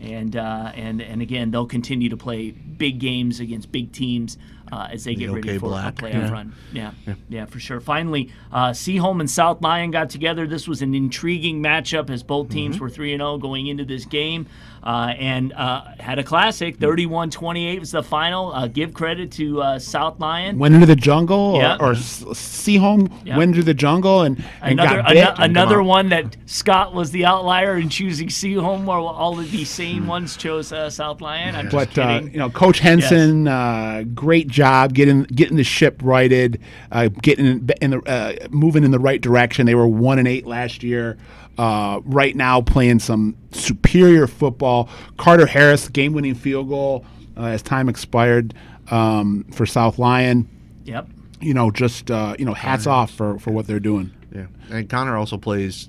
[0.00, 4.38] And uh, and and again, they'll continue to play big games against big teams
[4.72, 6.00] uh, as they get ready for Black.
[6.00, 6.30] a playoff Yeah.
[6.30, 6.52] run.
[6.72, 6.90] Yeah,
[7.28, 7.80] yeah, for sure.
[7.80, 10.46] Finally, uh, Seaholm and South Lyon got together.
[10.46, 12.84] This was an intriguing matchup as both teams Mm-hmm.
[12.84, 14.46] were 3 and 0 going into this game
[14.82, 16.76] uh, and uh, had a classic.
[16.78, 18.52] 31 28 was the final.
[18.52, 20.58] Uh, give credit to uh, South Lyon.
[20.58, 21.76] Went into the jungle, or, Yeah.
[21.80, 23.36] or S- Seaholm Yeah.
[23.36, 25.16] went into the jungle and, and Another, got bit.
[25.26, 25.86] ano- another out.
[25.86, 30.36] one that Scott was the outlier in choosing Seaholm, while all of the same ones
[30.36, 31.54] chose uh, South Lyon.
[31.54, 36.00] I'm just But uh, you know, Coach Henson, uh, great job getting getting the ship
[36.02, 36.60] righted,
[36.92, 39.66] uh, getting in, the uh, moving in the right direction.
[39.66, 41.16] They were one and eight last year.
[41.58, 44.88] Uh, right now, playing some superior football.
[45.16, 47.04] Carter Harris, game-winning field goal
[47.36, 48.54] uh, as time expired
[48.92, 50.48] um, for South Lyon.
[50.84, 51.08] yep.
[51.40, 54.12] You know, just uh, you know, hats off for, for what they're doing.
[54.34, 55.88] Yeah, and Connor also plays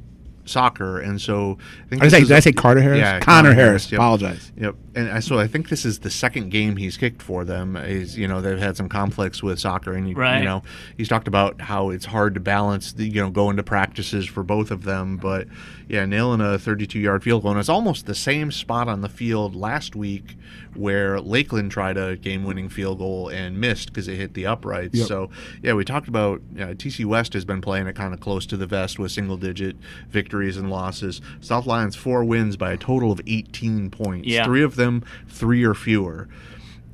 [0.50, 2.82] soccer, and so I think Did I this say, is did I a- say Carter
[2.82, 3.00] Harris?
[3.00, 3.92] Yeah, Connor, Harris.
[3.92, 4.00] yep.
[4.00, 4.52] Apologize.
[4.58, 7.76] Yep, and so I think this is the second game he's kicked for them.
[7.78, 10.40] Is you know they've had some conflicts with soccer, and you, Right.
[10.40, 10.64] you know
[10.98, 14.44] he's talked about how it's hard to balance the you know going to practices for
[14.44, 15.18] both of them.
[15.18, 15.48] But
[15.88, 19.56] yeah, nailing a 32-yard field goal, and it's almost the same spot on the field
[19.56, 20.36] last week
[20.76, 24.96] where Lakeland tried a game-winning field goal and missed because it hit the uprights.
[25.00, 25.08] Yep.
[25.08, 25.30] So
[25.64, 28.56] yeah, we talked about uh, TC West has been playing it kind of close to
[28.58, 29.76] the vest with single-digit
[30.40, 31.22] victories and losses.
[31.42, 34.28] South Lyon's four wins by a total of 18 points.
[34.28, 34.46] Yeah.
[34.46, 36.28] Three of them three or fewer.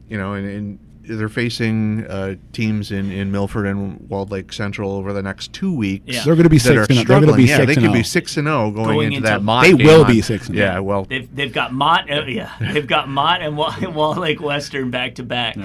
[0.10, 0.80] You know, and, and
[1.20, 5.74] they're facing uh, teams in, in Milford and Walled Lake Central over the next two
[5.76, 6.06] weeks.
[6.08, 6.24] Yeah.
[6.24, 7.32] They're going to be That six and they're going struggling.
[7.34, 8.04] to be yeah, six they could be oh.
[8.04, 9.64] six and zero going, Going into, into- that Mott.
[9.64, 12.52] They game will on- be 6 and Yeah, well, They've, they've got Mott, uh, yeah,
[12.60, 15.56] they've got Mott and Wall, Walled Lake Western back to back,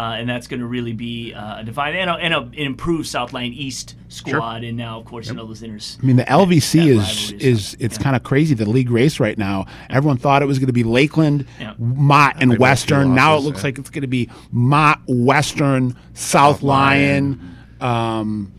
[0.00, 2.54] Uh, and that's going to really be uh, a defined and, a, and a, an
[2.54, 4.64] improved South Lyon East squad.
[4.64, 5.98] And now, of course, you know those inners.
[6.02, 8.02] I mean, the LVC that is is it's Yeah.
[8.04, 9.66] kind of crazy the league race right now.
[9.90, 11.74] Everyone thought it was going to be Lakeland, Yeah.
[11.78, 13.14] Mott, and They've had Western.
[13.14, 13.64] Now it looks yeah.
[13.64, 17.56] like it's going to be Mott, Western, South Lyon.
[17.82, 18.52] Um,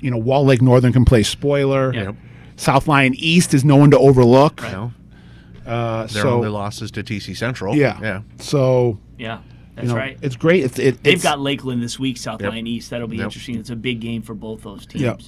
[0.00, 1.92] you know, Walled Lake Northern can play spoiler.
[1.92, 2.02] Yeah.
[2.02, 2.16] Yep.
[2.56, 4.60] South Lyon East is no one to overlook.
[4.62, 4.92] you know,
[5.66, 7.74] Uh, their so only losses to TC Central.
[7.74, 8.20] yeah, yeah.
[8.38, 9.38] So Yeah,
[9.74, 10.18] that's you know, right.
[10.22, 10.64] it's great.
[10.64, 12.50] It's, it, They've it's, got Lakeland this week, South Yep.
[12.52, 12.90] Line East.
[12.90, 13.24] That'll be Yep.
[13.24, 13.56] interesting.
[13.58, 15.02] It's a big game for both those teams.
[15.02, 15.20] Yep.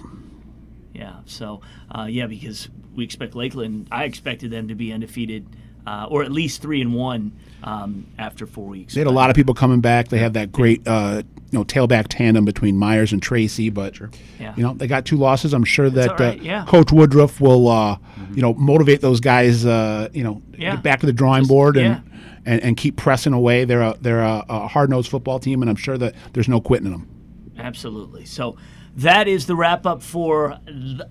[0.95, 1.15] Yeah.
[1.27, 3.89] So, uh, yeah, because we expect Lakeland.
[3.91, 5.47] I expected them to be undefeated,
[5.87, 7.33] uh, or at least three and one
[7.63, 8.95] um, after four weeks.
[8.95, 10.09] They had a lot of people coming back.
[10.09, 13.69] They have that great, uh, you know, tailback tandem between Myers and Tracy.
[13.71, 13.99] But
[14.41, 14.55] Yeah.
[14.57, 15.53] you know, they got two losses.
[15.53, 16.65] I'm sure that all right, uh, yeah.
[16.67, 17.99] Coach Woodruff will, uh,
[18.33, 19.67] you know, motivate those guys.
[19.67, 20.77] Uh, you know, Yeah.
[20.77, 22.01] get back to the drawing Just- board and, yeah.
[22.47, 23.65] And and keep pressing away.
[23.65, 26.61] They're a they're a, a hard nosed football team, and I'm sure that there's no
[26.61, 27.09] quitting them.
[27.59, 28.25] Absolutely.
[28.25, 28.57] So
[28.97, 30.59] that is the wrap up for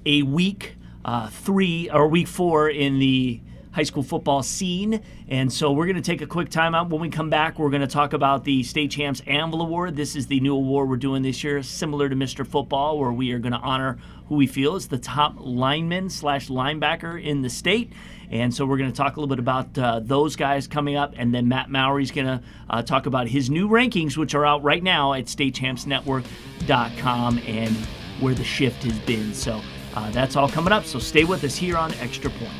[0.06, 3.42] a week uh, three or week four in the
[3.76, 5.02] high school football scene.
[5.28, 6.90] And so we're going to take a quick timeout.
[6.90, 9.98] When we come back, we're going to talk about the state champs Anvil Award.
[9.98, 12.48] This is the new award we're doing this year, similar to Mr.
[12.48, 16.48] Football, where we are going to honor who we feel is the top lineman slash
[16.48, 17.92] linebacker in the state.
[18.32, 21.14] And so we're going to talk a little bit about uh, those guys coming up,
[21.18, 24.64] and then Matt Mowry's going to uh, talk about his new rankings, which are out
[24.64, 27.76] right now at statechampsnetwork.com and
[28.20, 29.34] where the shift has been.
[29.34, 29.62] So
[29.96, 30.86] uh, that's all coming up.
[30.86, 32.52] So stay with us here on Extra Point.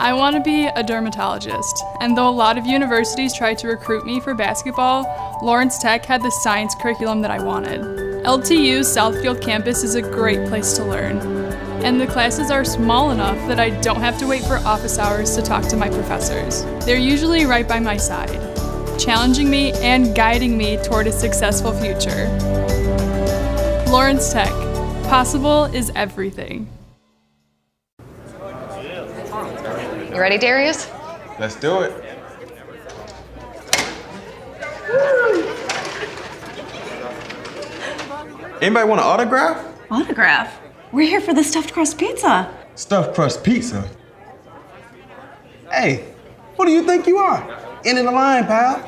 [0.00, 4.06] I want to be a dermatologist, and though a lot of universities tried to recruit
[4.06, 5.02] me for basketball,
[5.42, 8.07] Lawrence Tech had the science curriculum that I wanted.
[8.24, 11.18] LTU's Southfield campus is a great place to learn,
[11.84, 15.36] and the classes are small enough that I don't have to wait for office hours
[15.36, 16.64] to talk to my professors.
[16.84, 18.38] They're usually right by my side,
[18.98, 22.26] challenging me and guiding me toward a successful future.
[23.88, 24.50] Lawrence Tech.
[25.04, 26.68] Possible is everything.
[30.10, 30.90] You ready, Darius?
[31.38, 31.92] Let's do it.
[38.60, 39.64] Anybody want an autograph?
[39.90, 40.60] Autograph?
[40.90, 42.52] We're here for the stuffed crust pizza.
[42.74, 43.88] Stuffed crust pizza.
[45.70, 46.12] Hey,
[46.56, 47.40] what do you think you are?
[47.84, 48.80] End of the line, pal.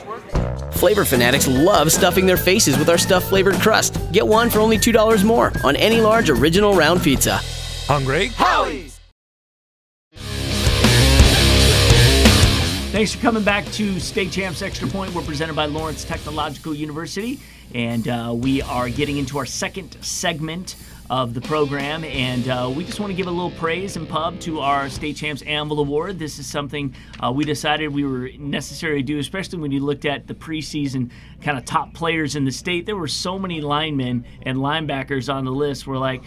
[0.72, 3.96] Flavor fanatics love stuffing their faces with our stuffed flavored crust.
[4.10, 7.38] Get one for only $2 more on any large original round pizza.
[7.86, 8.30] Hungry?
[12.90, 15.14] Thanks for coming back to State Champs Extra Point.
[15.14, 17.38] We're presented by Lawrence Technological University,
[17.74, 20.76] and uh, we are getting into our second segment
[21.10, 22.04] of the program.
[22.04, 25.16] And uh, we just want to give a little praise and pub to our State
[25.16, 26.20] Champs Anvil Award.
[26.20, 30.04] This is something uh, we decided we were necessary to do, especially when you looked
[30.04, 31.10] at the preseason
[31.42, 32.86] kind of top players in the state.
[32.86, 35.86] There were so many linemen and linebackers on the list.
[35.86, 36.22] We're like,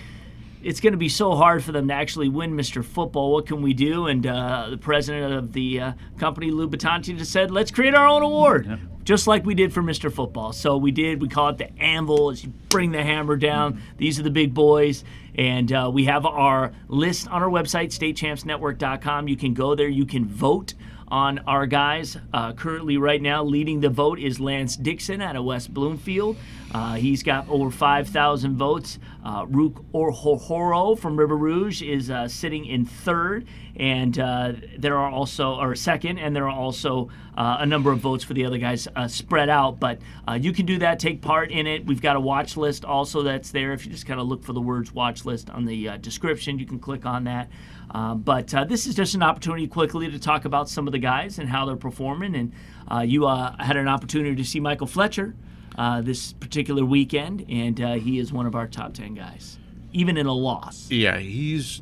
[0.63, 2.83] it's going to be so hard for them to actually win Mr.
[2.83, 3.33] Football.
[3.33, 4.07] What can we do?
[4.07, 8.07] And uh, the president of the uh, company, Lou Batanti, just said, let's create our
[8.07, 10.11] own award, just like we did for Mr.
[10.11, 10.53] Football.
[10.53, 11.21] So we did.
[11.21, 13.81] We call it the anvil as you bring the hammer down.
[13.97, 15.03] These are the big boys.
[15.35, 19.27] And uh, we have our list on our website, statechampsnetwork.com.
[19.27, 19.89] You can go there.
[19.89, 20.75] You can vote
[21.13, 22.17] on our guys.
[22.33, 26.35] Uh, currently, right now, leading the vote is Lance Dixon out of West Bloomfield.
[26.73, 28.97] Uh, he's got over 5,000 votes.
[29.23, 33.45] Uh, Ruke Orhorhoro from River Rouge is uh, sitting in third,
[33.75, 37.99] and uh, there are also, or second, and there are also uh, a number of
[37.99, 39.79] votes for the other guys uh, spread out.
[39.79, 39.99] But
[40.39, 41.85] you can do that, take part in it.
[41.85, 43.71] We've got a watch list also that's there.
[43.73, 46.65] If you just kind of look for the words watch list on the description, you
[46.65, 47.49] can click on that.
[47.93, 50.99] Uh, but uh, this is just an opportunity quickly to talk about some of the
[50.99, 52.35] guys and how they're performing.
[52.35, 52.51] And
[52.91, 55.35] uh, you uh, had an opportunity to see Michael Fletcher
[55.77, 59.59] uh, this particular weekend, and uh, he is one of our top 10 guys.
[59.91, 60.89] even in a loss.
[60.89, 61.81] Yeah, he's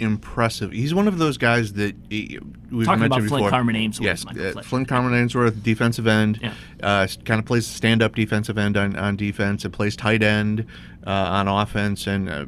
[0.00, 0.72] impressive.
[0.72, 2.38] He's one of those guys that he,
[2.70, 2.86] we've mentioned before.
[2.86, 3.38] Talking mentioned about before.
[3.38, 4.88] Flint Carman-Ainsworth, Yes, uh, Flint.
[4.88, 6.40] Carman-Ainsworth, defensive end.
[6.42, 6.54] Yeah.
[6.82, 10.66] Uh, kind of plays stand-up defensive end on, on defense and plays tight end
[11.06, 12.06] uh, on offense.
[12.06, 12.46] And uh,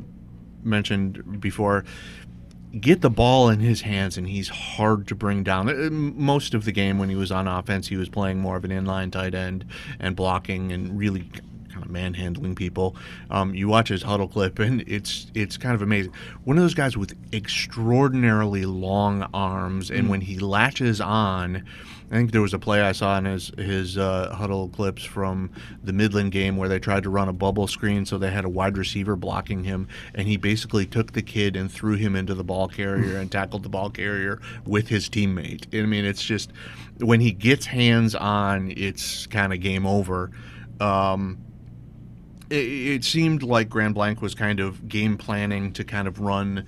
[0.64, 1.84] mentioned before,
[2.80, 5.68] get the ball in his hands and he's hard to bring down.
[5.68, 8.64] Uh, Most of the game when he was on offense, he was playing more of
[8.64, 9.64] an inline tight end
[9.98, 11.28] and blocking and really
[11.76, 12.96] kind of manhandling people.
[13.30, 16.12] Um, you watch his huddle clip and it's it's kind of amazing.
[16.44, 21.64] One of those guys with extraordinarily long arms and when he latches on.
[22.08, 25.50] I think there was a play I saw in his his uh, huddle clips from
[25.82, 28.48] the Midland game where they tried to run a bubble screen, so they had a
[28.48, 32.44] wide receiver blocking him, and he basically took the kid and threw him into the
[32.44, 35.66] ball carrier and tackled the ball carrier with his teammate.
[35.76, 36.52] I mean, it's just
[37.00, 40.30] when he gets hands on, it's kind of game over.
[40.78, 41.38] Um,
[42.50, 46.66] it, it seemed like Grand Blanc was kind of game planning to kind of run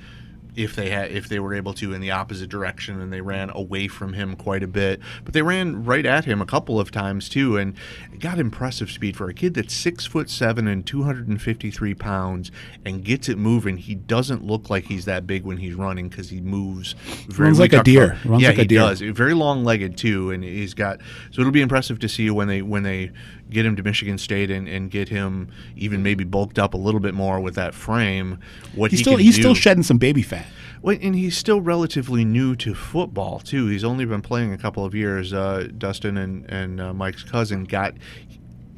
[0.58, 3.48] if they had if they were able to in the opposite direction and they ran
[3.50, 6.90] away from him quite a bit but they ran right at him a couple of
[6.90, 7.74] times too and
[8.18, 12.50] got impressive speed for a kid that's six foot seven and 253 pounds
[12.84, 16.28] and gets it moving he doesn't look like he's that big when he's running because
[16.30, 16.94] he moves
[17.28, 18.18] very Runs like a deer.
[18.24, 18.80] Runs yeah like a he deer.
[18.80, 20.98] does very long legged too and he's got
[21.30, 23.12] so it'll be impressive to see when they when they
[23.50, 27.00] get him to Michigan State and, and get him even maybe bulked up a little
[27.00, 28.38] bit more with that frame
[28.74, 29.42] what He's he still he's do.
[29.42, 30.46] still shedding some baby fat.
[30.80, 33.66] Well, and he's still relatively new to football too.
[33.66, 35.32] He's only been playing a couple of years.
[35.32, 37.94] Uh, Dustin and and uh, Mike's cousin got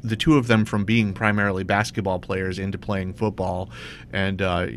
[0.03, 3.69] the two of them from being primarily basketball players into playing football,
[4.11, 4.67] and uh,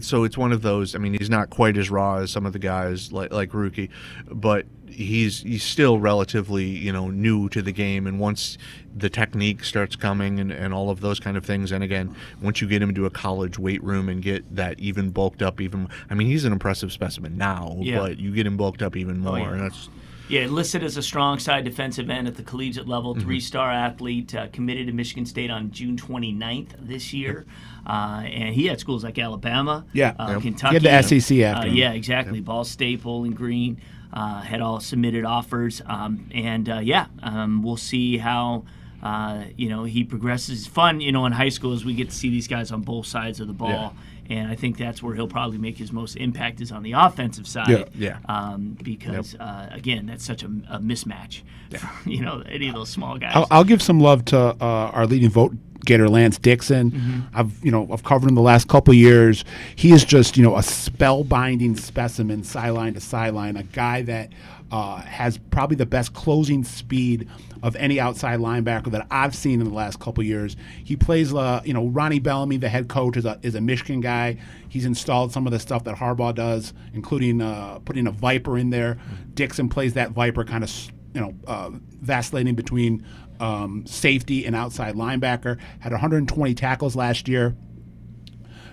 [0.00, 0.94] so it's one of those.
[0.94, 3.90] I mean, he's not quite as raw as some of the guys like like Rookie,
[4.30, 8.06] but he's he's still relatively you know new to the game.
[8.06, 8.56] And once
[8.96, 12.60] the technique starts coming and, and all of those kind of things, and again, once
[12.60, 15.88] you get him into a college weight room and get that even bulked up, even
[16.10, 17.98] I mean, he's an impressive specimen now, Yeah.
[17.98, 19.38] but you get him bulked up even more.
[19.38, 19.52] yeah.
[19.52, 19.88] and that's
[20.28, 23.24] Yeah, listed as a strong side defensive end at the collegiate level, Mm-hmm.
[23.24, 27.44] three star athlete, uh, committed to Michigan State on June 29th this year.
[27.86, 30.14] Uh, and he had schools like Alabama, Yeah.
[30.18, 30.42] uh, Yep.
[30.42, 30.78] Kentucky.
[30.78, 32.40] He had the SEC after Uh, yeah, exactly.
[32.40, 33.78] Ball State, Bowling Green
[34.14, 35.82] uh, had all submitted offers.
[35.86, 38.64] Um, and uh, yeah, um, we'll see how.
[39.02, 40.60] Uh, you know he progresses.
[40.60, 42.80] It's fun, you know, in high school as we get to see these guys on
[42.80, 43.94] both sides of the ball,
[44.30, 47.46] and I think that's where he'll probably make his most impact is on the offensive
[47.46, 47.68] side.
[47.68, 47.84] Yeah.
[47.94, 48.18] Yeah.
[48.28, 51.42] Um, because uh, again, that's such a, a mismatch.
[52.06, 53.32] you know, any of those small guys.
[53.34, 55.54] I'll, I'll give some love to uh, our leading vote
[55.84, 56.90] getter, Lance Dixon.
[56.90, 57.20] Mm-hmm.
[57.34, 59.44] I've you know I've covered him the last couple years.
[59.76, 63.56] He is just you know a spellbinding specimen, sideline to sideline.
[63.56, 64.30] A guy that
[64.70, 67.28] uh, has probably the best closing speed
[67.62, 70.56] of any outside linebacker that I've seen in the last couple years.
[70.82, 74.00] He plays, uh, you know, Ronnie Bellamy, the head coach, is a is a Michigan
[74.00, 74.38] guy.
[74.68, 78.70] He's installed some of the stuff that Harbaugh does, including uh, putting a Viper in
[78.70, 78.98] there.
[79.34, 80.70] Dixon plays that Viper kind of
[81.14, 83.06] you know, uh, vacillating between
[83.40, 85.58] um, safety and outside linebacker.
[85.78, 87.56] Had 120 tackles last year.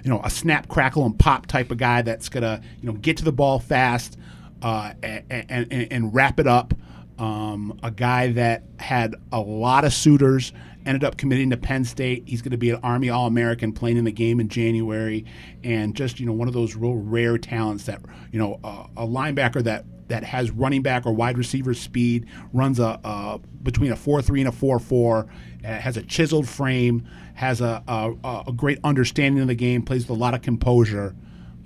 [0.04, 3.18] You know, a snap, crackle, and pop type of guy that's gonna, you know, get
[3.18, 4.18] to the ball fast
[4.62, 6.74] uh, and, and, and wrap it up.
[7.20, 10.54] Um, a guy that had a lot of suitors,
[10.86, 12.24] ended up committing to Penn State.
[12.26, 15.26] He's going to be an Army All American playing in the game in January,
[15.64, 18.02] and just you know one of those real rare talents that
[18.32, 22.80] you know uh, a linebacker that that has running back or wide receiver speed, runs
[22.80, 25.28] a uh, between a four three and a four four,
[25.64, 30.08] uh, has a chiseled frame, has a, a a great understanding of the game, plays
[30.08, 31.16] with a lot of composure.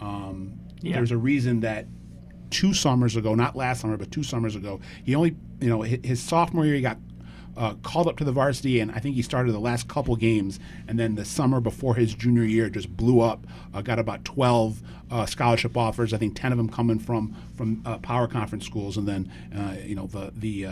[0.02, 0.98] Um, Yeah.
[0.98, 1.88] There's a reason that
[2.56, 6.24] two summers ago, not last summer, but two summers ago, he only you know his,
[6.24, 6.98] sophomore year he got
[7.58, 10.58] uh, called up to the varsity, and I think he started the last couple games.
[10.88, 13.46] And then the summer before his junior year, just blew up.
[13.74, 14.82] Uh, got about 12
[15.12, 16.14] uh, scholarship offers.
[16.14, 18.96] I think 10 of them coming from from uh, power conference schools.
[18.96, 20.68] And then uh, you know the the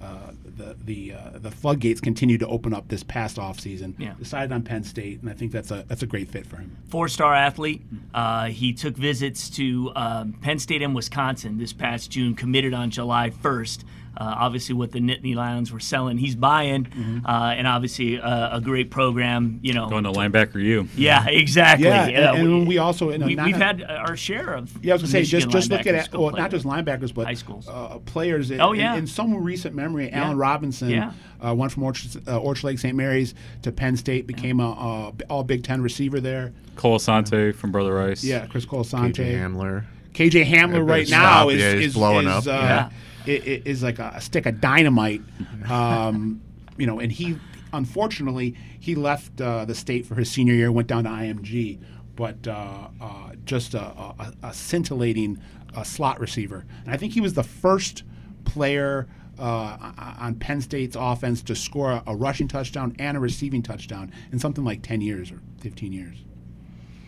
[0.00, 3.94] uh, uh, the the uh, the floodgates continued to open up this past off season.
[3.98, 4.14] Yeah.
[4.18, 6.76] Decided on Penn State, and I think that's a that's a great fit for him.
[6.88, 7.82] four-star athlete.
[8.14, 12.34] Uh, he took visits to um, Penn State and Wisconsin this past June.
[12.34, 13.84] Committed on July 1st.
[14.16, 17.26] Uh, obviously, what the Nittany Lions were selling, he's buying, Mm-hmm.
[17.26, 19.60] uh, and obviously uh, a great program.
[19.62, 20.88] You know, Going to linebacker you.
[20.96, 21.86] yeah, exactly.
[21.86, 24.84] Yeah, Uh, and, and we also you know, we, not- we've had our share of.
[24.84, 26.64] Yeah, I was gonna say just just looking linebackers at go well, play not just
[26.64, 27.68] linebackers, but High schools.
[27.68, 28.50] uh, players.
[28.50, 28.94] In, Oh, yeah.
[28.94, 30.24] in, in some recent memory, Yeah.
[30.24, 31.12] Allen Robinson Yeah.
[31.44, 32.96] uh, went from Orchard, uh, Orchard Lake St.
[32.96, 36.52] Mary's to Penn State, became a, a all Big Ten receiver there.
[36.76, 38.24] Cole Asante from Brother Rice.
[38.24, 39.84] Yeah, Chris KJ Hamler.
[40.14, 41.20] KJ Hamler Yeah, right stop.
[41.22, 42.54] now is Yeah, he's is, blowing is, up.
[42.54, 42.90] Uh, Yeah.
[43.28, 45.22] Is like a, stick of dynamite.
[45.68, 46.40] Um,
[46.78, 47.36] you know, and he
[47.72, 51.78] unfortunately he left uh, the state for his senior year, went down to IMG.
[52.16, 55.38] but uh, uh, just a, a, a scintillating
[55.74, 56.64] uh, slot receiver.
[56.84, 58.02] And I think he was the first
[58.44, 59.08] player
[59.38, 64.12] uh, on Penn State's offense to score a, a rushing touchdown and a receiving touchdown
[64.32, 66.24] in something like 10 years or 15 years.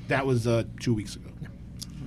[0.09, 1.31] That was uh, two weeks ago.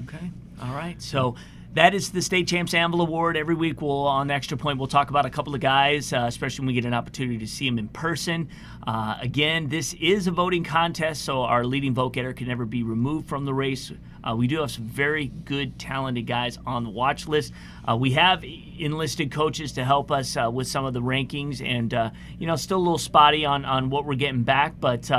[0.05, 0.31] Okay.
[0.61, 1.01] All right.
[1.01, 1.35] So
[1.73, 3.35] that is the State Champs Anvil Award.
[3.35, 6.63] Every week, we'll on Extra Point, we'll talk about a couple of guys, uh, especially
[6.63, 8.47] when we get an opportunity to see them in person.
[8.85, 12.83] Uh, again, this is a voting contest, so our leading vote getter can never be
[12.83, 13.91] removed from the race.
[14.23, 17.51] Uh, we do have some very good, talented guys on the watch list.
[17.89, 21.93] Uh, we have enlisted coaches to help us uh, with some of the rankings, and
[21.93, 25.09] uh, you know, still a little spotty on on what we're getting back, but.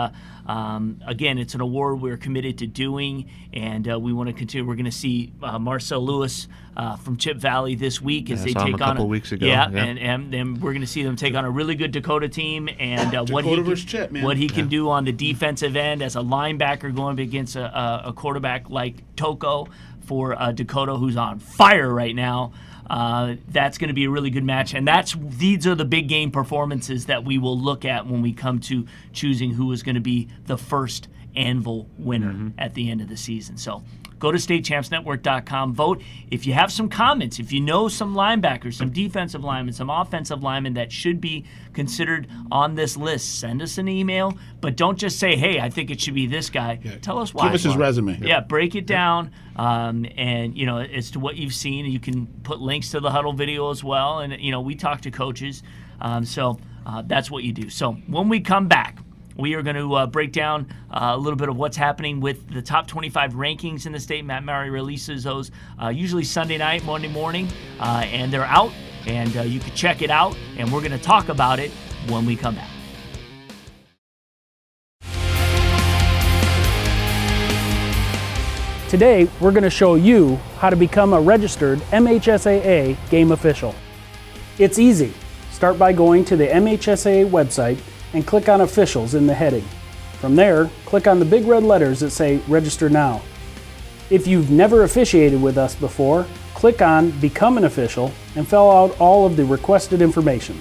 [0.47, 4.67] Um, again, it's an award we're committed to doing, and uh, we want to continue.
[4.67, 8.45] We're going to see uh, Marcel Lewis uh, from Chip Valley this week as Yeah,
[8.45, 9.85] they saw him take a on couple weeks ago, Yeah, yeah.
[9.85, 12.69] And, and then we're going to see them take on a really good Dakota team,
[12.79, 16.17] and uh, what he can, Chip, what he can do on the defensive end as
[16.17, 19.69] a linebacker going against a, a, a quarterback like Toko
[20.07, 22.53] for uh, Dakota, who's on fire right now.
[22.89, 26.07] Uh, that's going to be a really good match, and that's these are the big
[26.07, 29.95] game performances that we will look at when we come to choosing who is going
[29.95, 33.57] to be the first Anvil winner at the end of the season.
[33.57, 33.83] So
[34.19, 36.03] go to statechampsnetwork.com, vote.
[36.31, 40.43] If you have some comments, if you know some linebackers, some defensive linemen, some offensive
[40.43, 44.37] linemen that should be considered on this list, send us an email.
[44.61, 46.77] But don't just say, hey, I think it should be this guy.
[47.03, 47.47] Tell us why.
[47.47, 48.19] Give us his resume.
[48.21, 51.87] Yeah, break it down, um, and you know as to what you've seen.
[51.87, 55.03] You can put links to the huddle video as well, and you know we talk
[55.03, 55.63] to coaches,
[56.01, 57.71] um, so uh, that's what you do.
[57.71, 58.99] So when we come back,
[59.37, 62.49] we are going to uh, break down uh, a little bit of what's happening with
[62.53, 64.25] the top 25 rankings in the state.
[64.25, 65.51] Matt Mowry releases those
[65.83, 67.49] uh, usually Sunday night, Monday morning,
[67.81, 68.73] uh, and they're out,
[69.07, 70.37] and uh, you can check it out.
[70.57, 71.71] And we're going to talk about it
[72.09, 72.71] when we come back.
[78.89, 83.75] Today, we're going to show you how to become a registered MHSAA game official.
[84.59, 85.13] It's easy.
[85.51, 87.81] Start by going to the MHSAA website
[88.15, 89.65] and click on Officials in the heading.
[90.21, 93.21] From there, click on the big red letters that say Register Now.
[94.09, 98.99] If you've never officiated with us before, click on Become an Official and fill out
[99.01, 100.61] all of the requested information.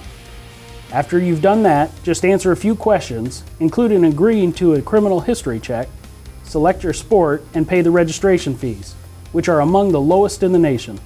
[0.92, 5.58] After you've done that, just answer a few questions, including agreeing to a criminal history
[5.58, 5.88] check,
[6.42, 8.94] select your sport, and pay the registration fees,
[9.32, 11.00] which are among the lowest in the nation.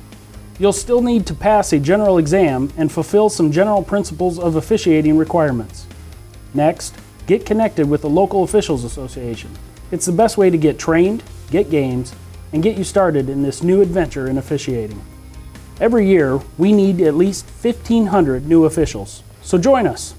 [0.59, 5.17] You'll still need to pass a general exam and fulfill some general principles of officiating
[5.17, 5.88] requirements.
[6.55, 6.95] Next,
[7.27, 9.51] get connected with the local officials association.
[9.91, 12.15] It's the best way to get trained, get games,
[12.53, 15.03] and get you started in this new adventure in officiating.
[15.81, 20.15] Every year, we need at least 1,500 new officials, so join us.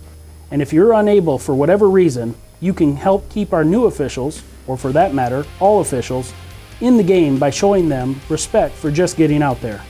[0.51, 4.77] And if you're unable for whatever reason, you can help keep our new officials, or
[4.77, 6.33] for that matter, all officials,
[6.81, 9.83] in the game by showing them respect for just getting out there.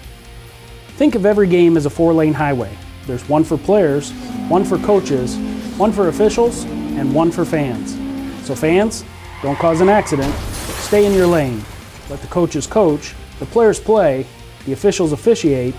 [0.97, 2.75] Think of every game as a four lane highway.
[3.05, 4.11] There's one for players,
[4.49, 5.37] one for coaches,
[5.79, 7.95] one for officials, and one for fans.
[8.45, 9.05] So, fans,
[9.41, 10.33] don't cause an accident.
[10.81, 11.63] Stay in your lane.
[12.09, 14.25] Let the coaches coach, the players play,
[14.65, 15.73] the officials officiate,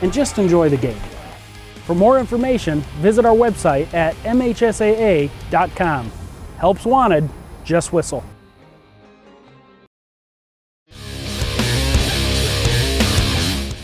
[0.00, 1.00] and just enjoy the game.
[1.84, 6.10] For more information, visit our website at mhsaa.com.
[6.56, 7.28] Helps wanted,
[7.64, 8.24] just whistle.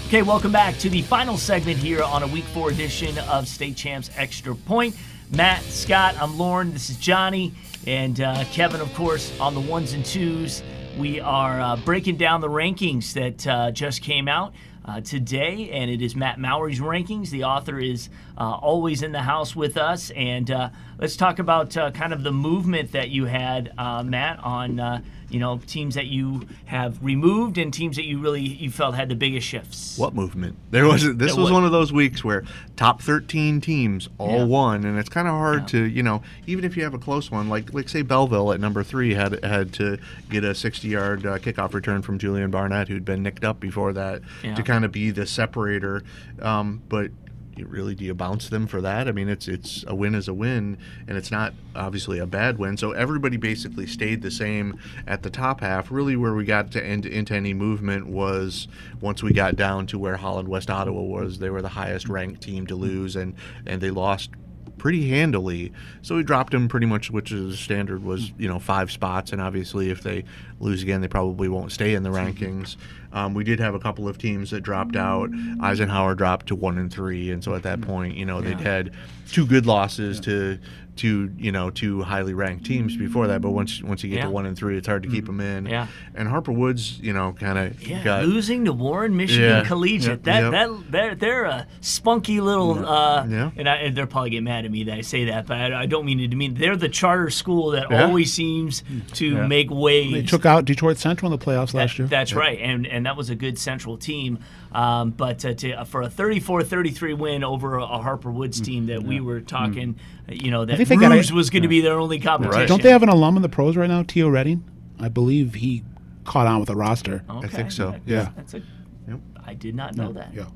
[0.07, 3.77] Okay, welcome back to the final segment here on a week four edition of State
[3.77, 4.97] Champs Extra Point.
[5.31, 7.53] Matt, Scott, I'm Lauren, this is Johnny,
[7.87, 10.63] and uh, Kevin, of course, on the ones and twos.
[10.97, 14.55] We are uh, breaking down the rankings that uh, just came out
[14.87, 17.29] uh, today, and it is Matt Mowry's rankings.
[17.29, 18.09] The author is
[18.39, 22.23] uh, always in the house with us, and uh, let's talk about uh, kind of
[22.23, 27.73] the movement that you had, Matt, on you know teams that you have removed and
[27.73, 29.99] teams that you really you felt had the biggest shifts.
[29.99, 30.57] What movement?
[30.71, 32.45] There was this was was- one of those weeks where
[32.77, 34.45] top 13 teams all Yeah.
[34.45, 37.31] won, and it's kind of hard to you know even if you have a close
[37.31, 39.99] one like like say Belleville at number three had had to
[40.31, 43.93] get a 60 yard uh, kickoff return from Julian Barnett who'd been nicked up before
[43.93, 44.55] that Yeah.
[44.55, 46.03] to kind of be the separator,
[46.41, 47.11] um, but.
[47.59, 49.09] You Really, do you bounce them for that?
[49.09, 52.59] I mean, it's it's a win is a win, and it's not obviously a bad
[52.59, 52.77] win.
[52.77, 55.91] So everybody basically stayed the same at the top half.
[55.91, 58.69] Really, where we got to end into any movement was
[59.01, 61.39] once we got down to where Holland West Ottawa was.
[61.39, 63.35] They were the highest ranked team to lose, and
[63.67, 64.31] and they lost
[64.79, 65.73] pretty handily.
[66.03, 69.43] So we dropped them pretty much, which is standard was you know five spots, and
[69.43, 70.25] obviously if they
[70.61, 72.77] lose again, they probably won't stay in the rankings.
[73.13, 75.31] Um, we did have a couple of teams that dropped out.
[75.61, 78.93] Eisenhower dropped to one and three, and so at that point, you know, they'd had
[79.31, 80.59] two good losses to
[80.97, 83.41] to you know two highly ranked teams before that.
[83.41, 84.25] But once once you get Yeah.
[84.25, 85.67] to one and three, it's hard to keep them in.
[85.67, 85.87] Yeah.
[86.17, 89.65] And Harper Woods, you know, kind of Yeah, got losing to Warren Michigan Yeah.
[89.65, 90.09] Collegiate.
[90.11, 90.51] Yep, That yep.
[90.53, 92.85] that they're they're a spunky little.
[92.85, 93.51] Uh, Yeah.
[93.57, 95.83] And, I, and they're probably get mad at me that I say that, but I,
[95.83, 98.05] I don't mean it to mean they're the charter school that Yeah.
[98.07, 98.83] always seems
[99.15, 99.47] to Yeah.
[99.47, 100.13] make waves.
[100.13, 102.09] They took out Detroit Central in the playoffs That- last year.
[102.09, 104.39] That's right, and and that was a good Central team.
[104.73, 109.21] Um, but uh, to, for a 34-33 win over a Harper Woods team that we
[109.21, 109.97] were talking,
[110.29, 112.67] uh, you know, that think they got Rouge was going to be their only competition.
[112.67, 114.65] Don't they have an alum in the pros right now, Tio Redding?
[114.99, 115.85] I believe he
[116.25, 117.25] caught on with the roster.
[117.31, 117.49] Okay.
[117.49, 117.93] think so.
[117.93, 118.31] That- Yeah.
[118.37, 118.63] That's a,
[119.09, 119.21] Yep.
[119.47, 120.35] I did not know that.
[120.35, 120.47] Yeah.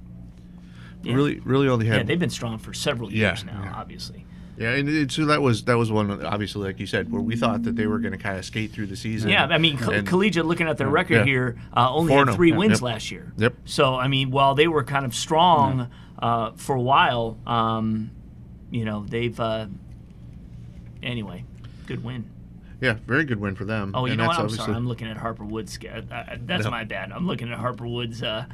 [1.03, 1.15] Yeah.
[1.15, 3.73] really really only had Yeah, they've been strong for several Yeah, years now, yeah.
[3.75, 4.25] obviously.
[4.59, 7.37] Yeah, and it, so that was that was one obviously like you said where we
[7.37, 9.31] thought that they were going to kind of skate through the season.
[9.31, 11.25] Yeah, I mean, Co- And- Collegiate, looking at their record Yeah.
[11.25, 12.35] here, uh, only had 4-0.
[12.35, 12.57] three Yeah.
[12.59, 12.83] wins Yep.
[12.83, 13.33] last year.
[13.39, 13.55] Yep.
[13.65, 15.89] So, I mean, while they were kind of strong
[16.19, 18.11] uh, for a while, um,
[18.71, 19.39] you know, they've.
[19.41, 19.67] Uh,
[21.03, 21.45] anyway,
[21.87, 22.25] good win.
[22.83, 23.93] Yeah, very good win for them.
[23.95, 24.41] Oh, you and know what?
[24.41, 24.75] I'm sorry.
[24.75, 25.79] I'm looking at Harper Woods.
[25.83, 26.71] Uh, uh, that's No.
[26.73, 27.13] my bad.
[27.13, 28.45] I'm looking at Harper Woods uh,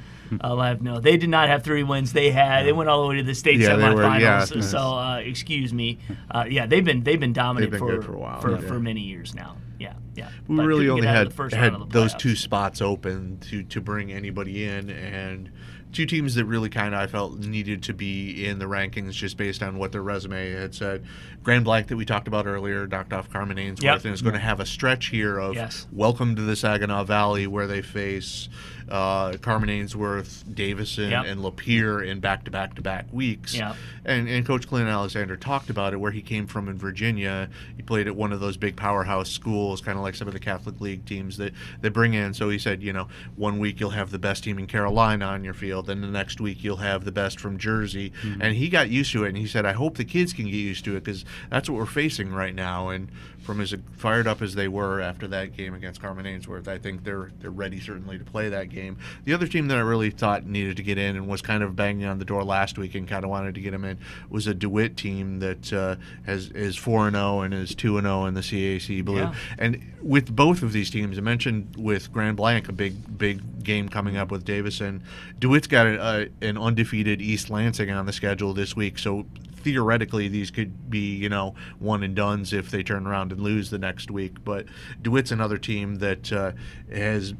[0.44, 0.82] uh, live.
[0.82, 2.12] No, they did not have three wins.
[2.12, 2.66] They had.
[2.66, 4.20] They went all the way to the state Yeah, semifinals.
[4.20, 4.74] yeah, so, yes.
[4.74, 5.98] uh, excuse me.
[6.30, 8.58] Uh, yeah, they've been they've been dominant been for for a while, for, yeah.
[8.68, 9.56] for many years now.
[9.78, 10.28] Yeah, yeah.
[10.46, 12.82] we But really only get out of had the first had the those two spots
[12.82, 15.50] open to to bring anybody in, and
[15.92, 19.36] two teams that really kind of I felt needed to be in the rankings just
[19.36, 21.04] based on what their resume had said.
[21.42, 24.04] Grand Blanc that we talked about earlier knocked off Carman-Ainsworth Yep.
[24.04, 25.86] and is going to have a stretch here of Yes.
[25.92, 28.48] welcome to the Saginaw Valley where they face
[28.90, 31.24] uh, Carman-Ainsworth, Davison, Yep.
[31.26, 33.54] and Lapeer in back to back to back weeks.
[33.54, 33.76] Yep.
[34.04, 37.48] And, and Coach Clint Alexander talked about it where he came from in Virginia.
[37.76, 40.40] He played at one of those big powerhouse schools, kind of like some of the
[40.40, 42.32] Catholic League teams that they bring in.
[42.34, 45.44] So he said, you know, one week you'll have the best team in Carolina on
[45.44, 48.12] your field, and the next week you'll have the best from Jersey.
[48.40, 50.54] And he got used to it, and he said, I hope the kids can get
[50.54, 52.88] used to it because that's what we're facing right now.
[52.88, 53.08] And
[53.42, 57.30] from as fired up as they were after that game against Carman-Ainsworth, I think they're
[57.40, 58.77] they're ready certainly to play that game.
[59.24, 61.76] The other team that I really thought needed to get in and was kind of
[61.76, 63.98] banging on the door last week and kind of wanted to get them in
[64.28, 68.06] was a DeWitt team that uh, has is four and zero and is two and
[68.06, 69.16] zero in the CAC Blue.
[69.16, 69.34] Yeah.
[69.58, 73.88] And with both of these teams, I mentioned with Grand Blanc a big big game
[73.88, 75.02] coming up with Davison.
[75.38, 79.26] DeWitt's got a, a, an undefeated East Lansing on the schedule this week, so
[79.58, 83.70] theoretically these could be you know one and duns if they turn around and lose
[83.70, 84.42] the next week.
[84.44, 84.66] But
[85.02, 86.52] DeWitt's another team that uh,
[86.92, 87.34] has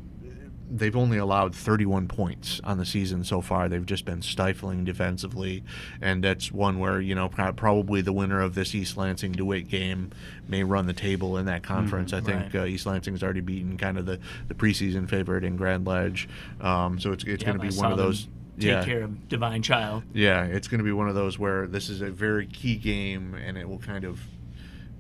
[0.71, 3.69] they've only allowed 31 points on the season so far.
[3.69, 5.65] They've just been stifling defensively,
[6.01, 10.11] and that's one where you know probably the winner of this East Lansing DeWitt game
[10.49, 12.13] may run the table in that conference.
[12.13, 12.63] I think right.
[12.63, 16.29] uh, East Lansing's already beaten kind of the, the preseason favorite in Grand Ledge,
[16.61, 18.29] um, so it's it's Yep, going to be one of them those.
[18.59, 20.03] Take yeah, care of Divine Child.
[20.13, 23.35] yeah, it's going to be one of those where this is a very key game,
[23.35, 24.21] and it will kind of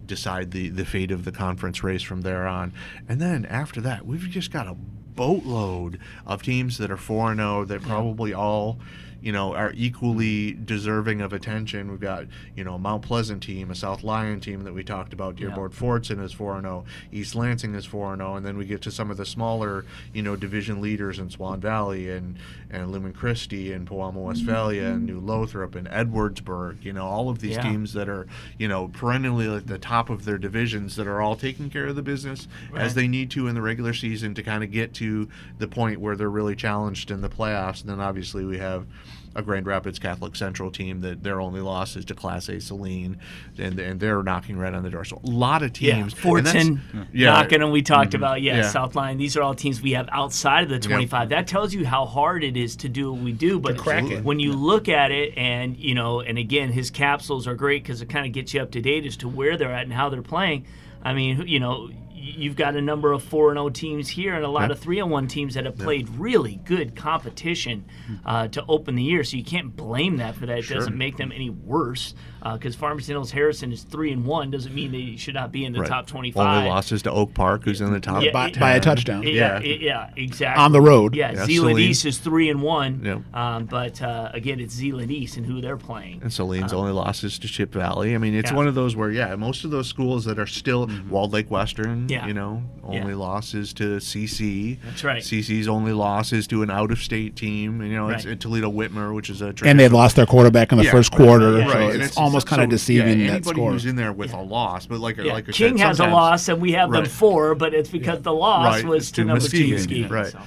[0.06, 2.72] decide the, the fate of the conference race from there on.
[3.08, 4.76] And then after that, we've just got a
[5.18, 8.78] boatload of teams that are 4 0 that probably all.
[9.20, 11.90] You know, are equally deserving of attention.
[11.90, 15.34] We've got, you know, Mount Pleasant team, a South Lyon team that we talked about.
[15.34, 16.84] Dearborn Fordson is 4 0.
[17.10, 18.36] East Lansing is 4 0.
[18.36, 21.60] And then we get to some of the smaller, you know, division leaders in Swan
[21.60, 22.38] Valley and,
[22.70, 26.84] and Lumen Christi and Pewamo Westphalia and New Lothrop and Edwardsburg.
[26.84, 27.62] You know, all of these Yeah.
[27.62, 28.26] teams that are,
[28.58, 31.96] you know, perennially at the top of their divisions that are all taking care of
[31.96, 35.28] the business as they need to in the regular season to kind of get to
[35.58, 37.80] the point where they're really challenged in the playoffs.
[37.80, 38.86] And then obviously we have
[39.34, 43.18] a Grand Rapids Catholic Central team that their only loss is to Class A Saline,
[43.58, 45.04] and and they're knocking right on the door.
[45.04, 46.14] So a lot of teams.
[46.14, 46.80] and that's- Fordson,
[47.12, 48.68] yeah, knocking, and we talked mhm, about yeah, yeah.
[48.68, 49.18] South Lyon.
[49.18, 51.28] These are all teams we have outside of the 25.
[51.28, 53.58] That tells you how hard it is to do what we do.
[53.58, 54.24] But crack it.
[54.24, 58.02] when you look at it, and you know, and again, his capsules are great because
[58.02, 60.08] it kind of gets you up to date as to where they're at and how
[60.08, 60.64] they're playing.
[61.02, 61.90] I mean, you know.
[62.20, 64.72] Y- You've got a number of four and zero teams here, and a lot Yeah.
[64.72, 67.84] of three and one teams that have played really good competition
[68.24, 69.24] uh, to open the year.
[69.24, 70.58] So you can't blame that for that.
[70.58, 72.14] It doesn't make them any worse
[72.54, 74.50] because Farmington Hills Harrison is three and one.
[74.50, 75.88] Doesn't mean they should not be in the Right.
[75.88, 76.58] top twenty-five.
[76.58, 79.22] Only losses to Oak Park, who's in the top Yeah, by, it- by a touchdown.
[79.24, 79.60] Yeah, Yeah.
[79.60, 80.62] yeah, yeah, exactly.
[80.64, 81.14] On the road.
[81.14, 81.90] Yeah, Yeah, Zeeland Saline.
[81.90, 83.02] East is three and one.
[83.04, 83.34] Yep.
[83.34, 86.20] Um, but uh, again, it's Zeeland East and who they're playing.
[86.22, 88.14] And Saline's only losses to Chip Valley.
[88.14, 88.56] I mean, it's Yeah.
[88.56, 92.07] one of those where, yeah, most of those schools that are still Walled Lake Western,
[92.08, 92.26] Yeah.
[92.26, 93.16] you know, only Yeah.
[93.16, 94.78] losses to CC.
[94.84, 95.22] That's right.
[95.22, 97.80] CC's only losses to an out-of-state team.
[97.80, 98.32] And, you know, it's Right.
[98.32, 100.90] uh, Toledo Whitmer, which is a And they traditional- lost their quarterback in the Yeah,
[100.90, 103.32] first right, quarter, yeah, so right, it's, and almost kind of so, deceiving yeah, that
[103.34, 103.72] anybody score.
[103.72, 106.06] who's in there with a loss, but like Yeah, like I King said, has a
[106.06, 109.22] loss, and we have them four, but it's because the loss Right, was it's to
[109.22, 110.08] to number two Muskegon, Muskegon.
[110.10, 110.26] right.
[110.32, 110.38] so.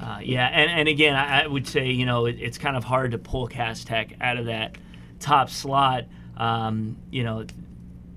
[0.00, 2.84] Uh, yeah, and, and again, I, I would say you know it, it's kind of
[2.84, 4.76] hard to pull Cass Tech out of that
[5.20, 6.04] top slot.
[6.36, 7.44] Um, you know,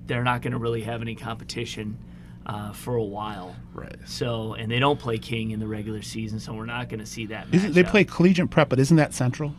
[0.05, 1.97] they're not going to really have any competition
[2.45, 3.55] uh, for a while.
[3.73, 3.95] Right.
[4.05, 7.05] So, and they don't play King in the regular season, so we're not going to
[7.05, 7.47] see that.
[7.51, 9.53] Isn't, they play collegiate prep, but isn't that Central?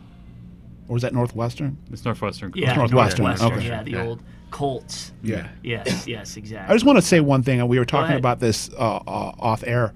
[0.89, 1.77] Or is that Northwestern?
[1.91, 2.51] It's Northwestern.
[2.55, 3.57] Yeah, Northwestern, Northwestern.
[3.59, 3.67] okay.
[3.67, 4.03] Yeah, the Yeah.
[4.05, 4.21] old
[4.51, 5.13] Colts.
[5.23, 5.47] Yeah.
[5.63, 6.71] Yes, yes, exactly.
[6.71, 7.59] I just want to say one thing.
[7.59, 9.93] and We were talking about this uh, uh, off air,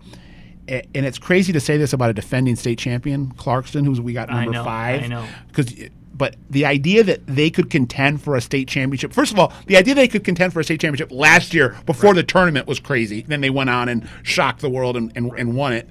[0.68, 4.32] and it's crazy to say this about a defending state champion, Clarkston, who's we got
[4.32, 5.04] I number know, five.
[5.04, 5.26] I know.
[5.48, 5.72] Because,
[6.14, 9.14] but the idea that they could contend for a state championship.
[9.14, 12.14] First of all, the idea they could contend for a state championship last year before
[12.14, 13.22] the tournament was crazy.
[13.22, 15.88] Then they went on and shocked the world and, and, and won it.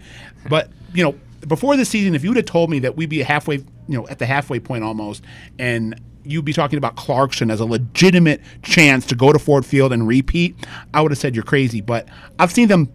[0.48, 1.14] But you know,
[1.46, 4.08] before the season, if you would have told me that we'd be halfway, you know,
[4.08, 5.22] at the halfway point almost,
[5.58, 9.92] and you'd be talking about Clarkston as a legitimate chance to go to Ford Field
[9.92, 10.56] and repeat,
[10.92, 11.80] I would have said you're crazy.
[11.80, 12.08] But
[12.38, 12.92] I've seen them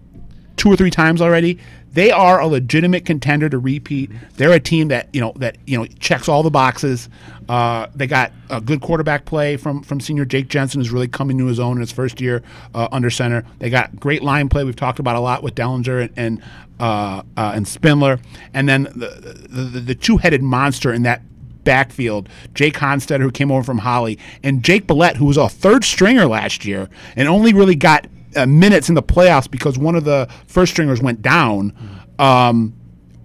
[0.58, 1.60] two or three times already.
[1.94, 4.12] They are a legitimate contender to repeat.
[4.36, 7.10] They're a team that you know that you know checks all the boxes.
[7.50, 11.38] Uh, they got a good quarterback play from from senior Jake Jensen, who's really coming
[11.38, 13.44] to his own in his first year uh, under center.
[13.60, 14.64] They got great line play.
[14.64, 16.44] We've talked about a lot with Dellinger and and,
[16.80, 18.20] uh, uh, and Spindler,
[18.54, 21.22] and then the the, the, the two headed monster in that
[21.64, 25.84] backfield, Jake Honstetter, who came over from Holly, and Jake Billette, who was a third
[25.84, 30.04] stringer last year and only really got uh, minutes in the playoffs because one of
[30.04, 31.74] the first stringers went down.
[32.20, 32.74] Um,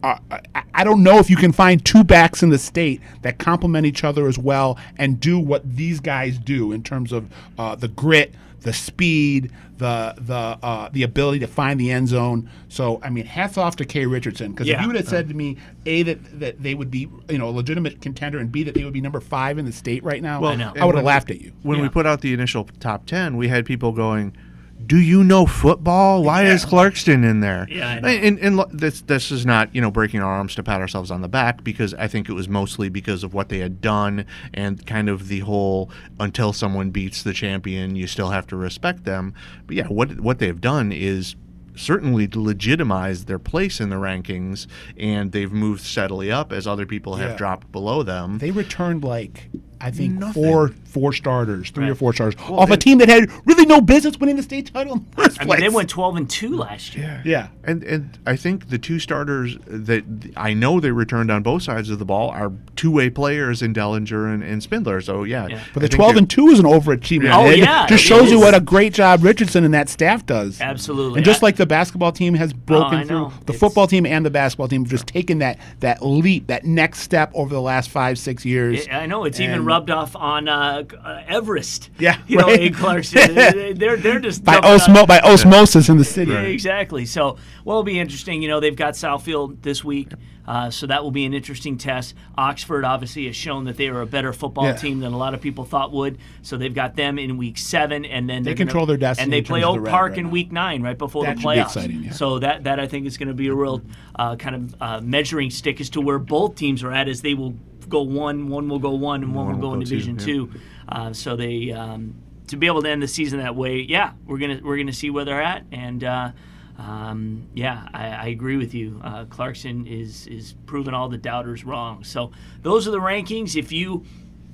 [0.03, 0.41] I, I-
[0.79, 4.05] I don't know if you can find two backs in the state that complement each
[4.05, 8.35] other as well and do what these guys do in terms of uh, the grit,
[8.61, 12.51] the speed, the the uh, the ability to find the end zone.
[12.69, 15.35] So I mean, hats off to Kay Richardson because if you would have said to
[15.35, 18.75] me, a that that they would be you know a legitimate contender, and b that
[18.75, 21.05] they would be number five in the state right now, Well, I, and would have
[21.07, 21.53] laughed at you.
[21.63, 24.37] When we put out the initial top 10, we had people going,
[24.85, 26.23] do you know football?
[26.23, 27.67] Why is Clarkston in there?
[27.71, 28.09] Yeah, I know.
[28.09, 31.23] And, and this this is not you know breaking our arms to pat ourselves on
[31.23, 34.85] the back because I think it was mostly because of what they had done and
[34.87, 39.35] kind of the whole until someone beats the champion, you still have to respect them.
[39.67, 41.37] But yeah, what what they've done is
[41.75, 44.67] certainly legitimized their place in the rankings
[44.97, 47.37] and they've moved steadily up as other people have Yeah.
[47.37, 48.39] dropped below them.
[48.39, 49.51] They returned like
[49.81, 50.43] I think Nothing.
[50.43, 53.83] four four starters, three or four starters Well, off a team that had really no
[53.83, 56.57] business winning the state title in the first I mean, they went 12 and 2
[56.57, 57.21] last year.
[57.23, 57.49] yeah.
[57.65, 60.05] And and I think the two starters that
[60.37, 63.75] I know they returned on both sides of the ball are two way players in
[63.75, 65.03] Dellinger and, and Spindler.
[65.03, 65.61] So yeah, Yeah.
[65.75, 67.35] But I the think 12 and 2 is an overachievement.
[67.35, 70.25] Oh, It yeah, just it shows you what a great job Richardson and that staff
[70.25, 70.63] does.
[70.63, 71.19] Absolutely.
[71.19, 73.87] And just I- like the basketball team has oh, broken I through, the It's- football
[73.87, 77.55] team and the basketball team have just taken that that leap, that next step over
[77.55, 78.87] the last five, six years.
[78.91, 81.91] I know it's even And- rubbed off on uh, uh, Everest.
[81.99, 83.79] Yeah, you know, in Clarkston.
[83.79, 86.33] they're they're just by, osmo- by osmosis in the city.
[86.33, 87.05] Yeah, exactly.
[87.07, 88.43] So, well, it'll be interesting.
[88.43, 90.13] You know, they've got Southfield this week,
[90.47, 92.15] uh, so that will be an interesting test.
[92.39, 94.77] Oxford obviously has shown that they are a better football Yeah.
[94.77, 96.19] team than a lot of people thought would.
[96.43, 99.25] So they've got them in week seven, and then They they're gonna- control their destiny
[99.25, 101.65] And they play Oak the Park right in week nine, right before That the playoffs.
[101.67, 102.13] exciting, yeah.
[102.13, 103.83] So that that I think is going to be a real
[104.15, 107.35] uh, kind of uh, measuring stick as to where both teams are at, as they
[107.35, 107.55] will
[107.89, 110.19] go one, one will go one, and one, One will go will go two, Division
[110.19, 110.25] yeah.
[110.25, 110.51] Two.
[110.89, 112.15] Uh, so they um,
[112.49, 115.11] to be able to end the season that way, yeah, we're gonna we're gonna see
[115.11, 116.31] where they're at, and uh,
[116.79, 119.01] um, yeah, I, I agree with you.
[119.03, 122.05] Uh, Clarkston is is proving all the doubters wrong.
[122.05, 122.33] So
[122.63, 123.57] those are the rankings.
[123.57, 124.05] If you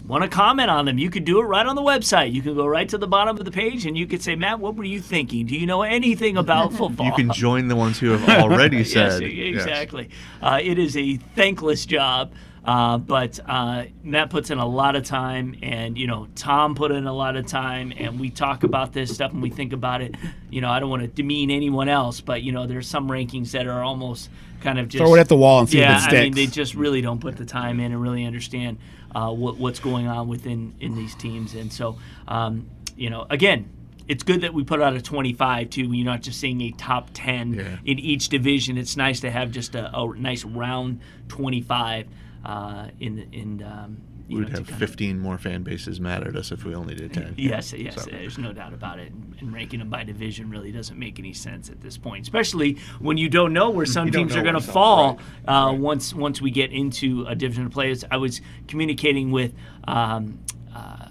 [0.07, 2.33] want to comment on them, you could do it right on the website.
[2.33, 4.59] You can go right to the bottom of the page, and you could say, Matt,
[4.59, 5.47] what were you thinking?
[5.47, 7.07] Do you know anything about football?
[7.07, 9.22] You can join the ones who have already said.
[9.22, 10.11] yes, exactly.
[10.41, 12.33] Uh, it is a thankless job.
[12.64, 16.92] Uh, but uh, Matt puts in a lot of time, and you know Tom put
[16.92, 20.00] in a lot of time, and we talk about this stuff and we think about
[20.00, 20.14] it.
[20.48, 23.50] You know, I don't want to demean anyone else, but you know, there's some rankings
[23.52, 25.96] that are almost kind of just Throw it at the wall and see if yeah,
[25.96, 26.36] it I mean, sticks.
[26.36, 28.78] they just really don't put the time in and really understand
[29.12, 31.98] uh, what, what's going on within in these teams, and so
[32.28, 33.70] um, you know, again.
[34.08, 35.88] It's good that we put out a 25 too.
[35.88, 37.76] When you're not just seeing a top 10 Yeah.
[37.84, 38.76] in each division.
[38.76, 42.08] It's nice to have just a, a nice round 25
[42.45, 46.26] uh, in in um, you We'd know, have kind of- 15 more fan bases mad
[46.26, 47.34] at us if we only did 10.
[47.38, 49.12] Yes, yes, So- there's no doubt about it.
[49.40, 53.18] And ranking them by division really doesn't make any sense at this point, especially when
[53.18, 56.51] you don't know where some teams are going to fall right, uh, once once we
[56.53, 58.05] get into a division of players.
[58.11, 59.53] I was communicating with.
[59.88, 60.38] Um,
[60.74, 61.09] uh,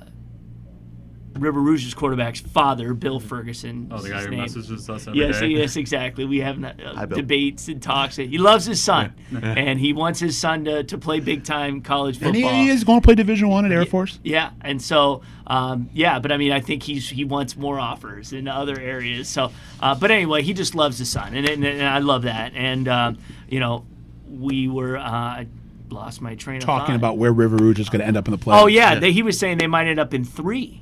[1.38, 3.90] River Rouge's quarterback's father, Bill Ferguson.
[3.92, 4.40] Oh, the guy who name.
[4.42, 5.48] messages us every yes, day.
[5.48, 6.26] yes, exactly.
[6.26, 8.18] We have uh, Hi, debates and talks.
[8.18, 12.16] He loves his son, and he wants his son to, to play big time college
[12.18, 12.50] football.
[12.50, 14.20] and he, he is going to play Division One at Air Force.
[14.24, 18.34] Yeah, and so um, yeah, but I mean, I think he's he wants more offers
[18.34, 19.28] in other areas.
[19.28, 19.52] So,
[19.82, 22.54] uh, but anyway, he just loves his son, and, and, and I love that.
[22.56, 23.18] And um,
[23.50, 23.86] you know,
[24.28, 24.98] we were.
[24.98, 25.48] Uh, I
[25.90, 28.32] lost my train of Talking about where River Rouge is going to end up in
[28.32, 28.62] the playoffs.
[28.62, 30.82] Oh yeah, They, he was saying they might end up in three.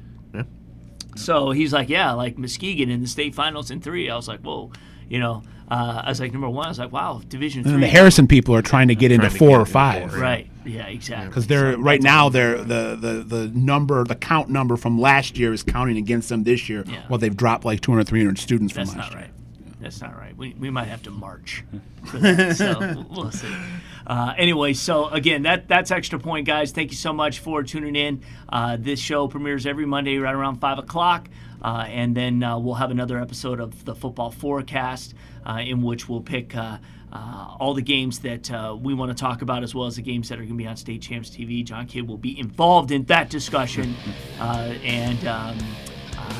[1.20, 1.26] Yeah.
[1.26, 4.10] So he's like, yeah, like Muskegon in the state finals in three.
[4.10, 4.72] I was like, whoa,
[5.08, 5.44] you know.
[5.72, 6.66] Uh, I was like, number one.
[6.66, 7.72] I was like, wow, Division And three.
[7.74, 10.10] then the Harrison people are trying to get into to four get or five.
[10.12, 10.50] four, Right.
[10.66, 10.88] Yeah.
[10.88, 11.28] Exactly.
[11.28, 15.38] Because they're So right now they're the, the the number the count number from last
[15.38, 16.84] year is counting against them this year.
[16.88, 17.04] Yeah.
[17.08, 19.22] Well, they've dropped like 200 300 students from That's last not year.
[19.28, 19.32] right.
[19.80, 20.36] That's not right.
[20.36, 21.64] We, we might have to march.
[22.06, 23.54] For that, so we'll- see.
[24.06, 26.72] Uh, anyway, so again, that that's extra point, guys.
[26.72, 28.24] Thank you so much for tuning in.
[28.48, 31.30] Uh, this show premieres every Monday right around five o'clock,
[31.62, 35.14] uh, and then uh, we'll have another episode of the football forecast
[35.46, 36.56] uh, in which we'll pick.
[36.56, 36.78] Uh,
[37.12, 40.02] uh, all the games that uh, we want to talk about, as well as the
[40.02, 41.64] games that are going to be on State Champs TV.
[41.64, 43.96] John Kidd will be involved in that discussion,
[44.40, 45.58] uh, and um,
[46.18, 46.34] uh,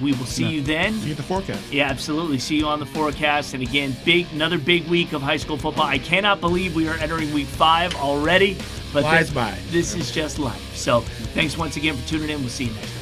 [0.00, 0.94] we will see you then.
[0.94, 1.72] See You get the forecast.
[1.72, 2.38] Yeah, absolutely.
[2.38, 3.54] See you on the forecast.
[3.54, 5.86] And again, big another big week of high school football.
[5.86, 8.54] I cannot believe we are entering week five already.
[8.92, 9.58] But Flies this, by.
[9.68, 10.74] this is just life.
[10.74, 11.00] So
[11.34, 12.40] thanks once again for tuning in.
[12.40, 12.99] We'll see you next time.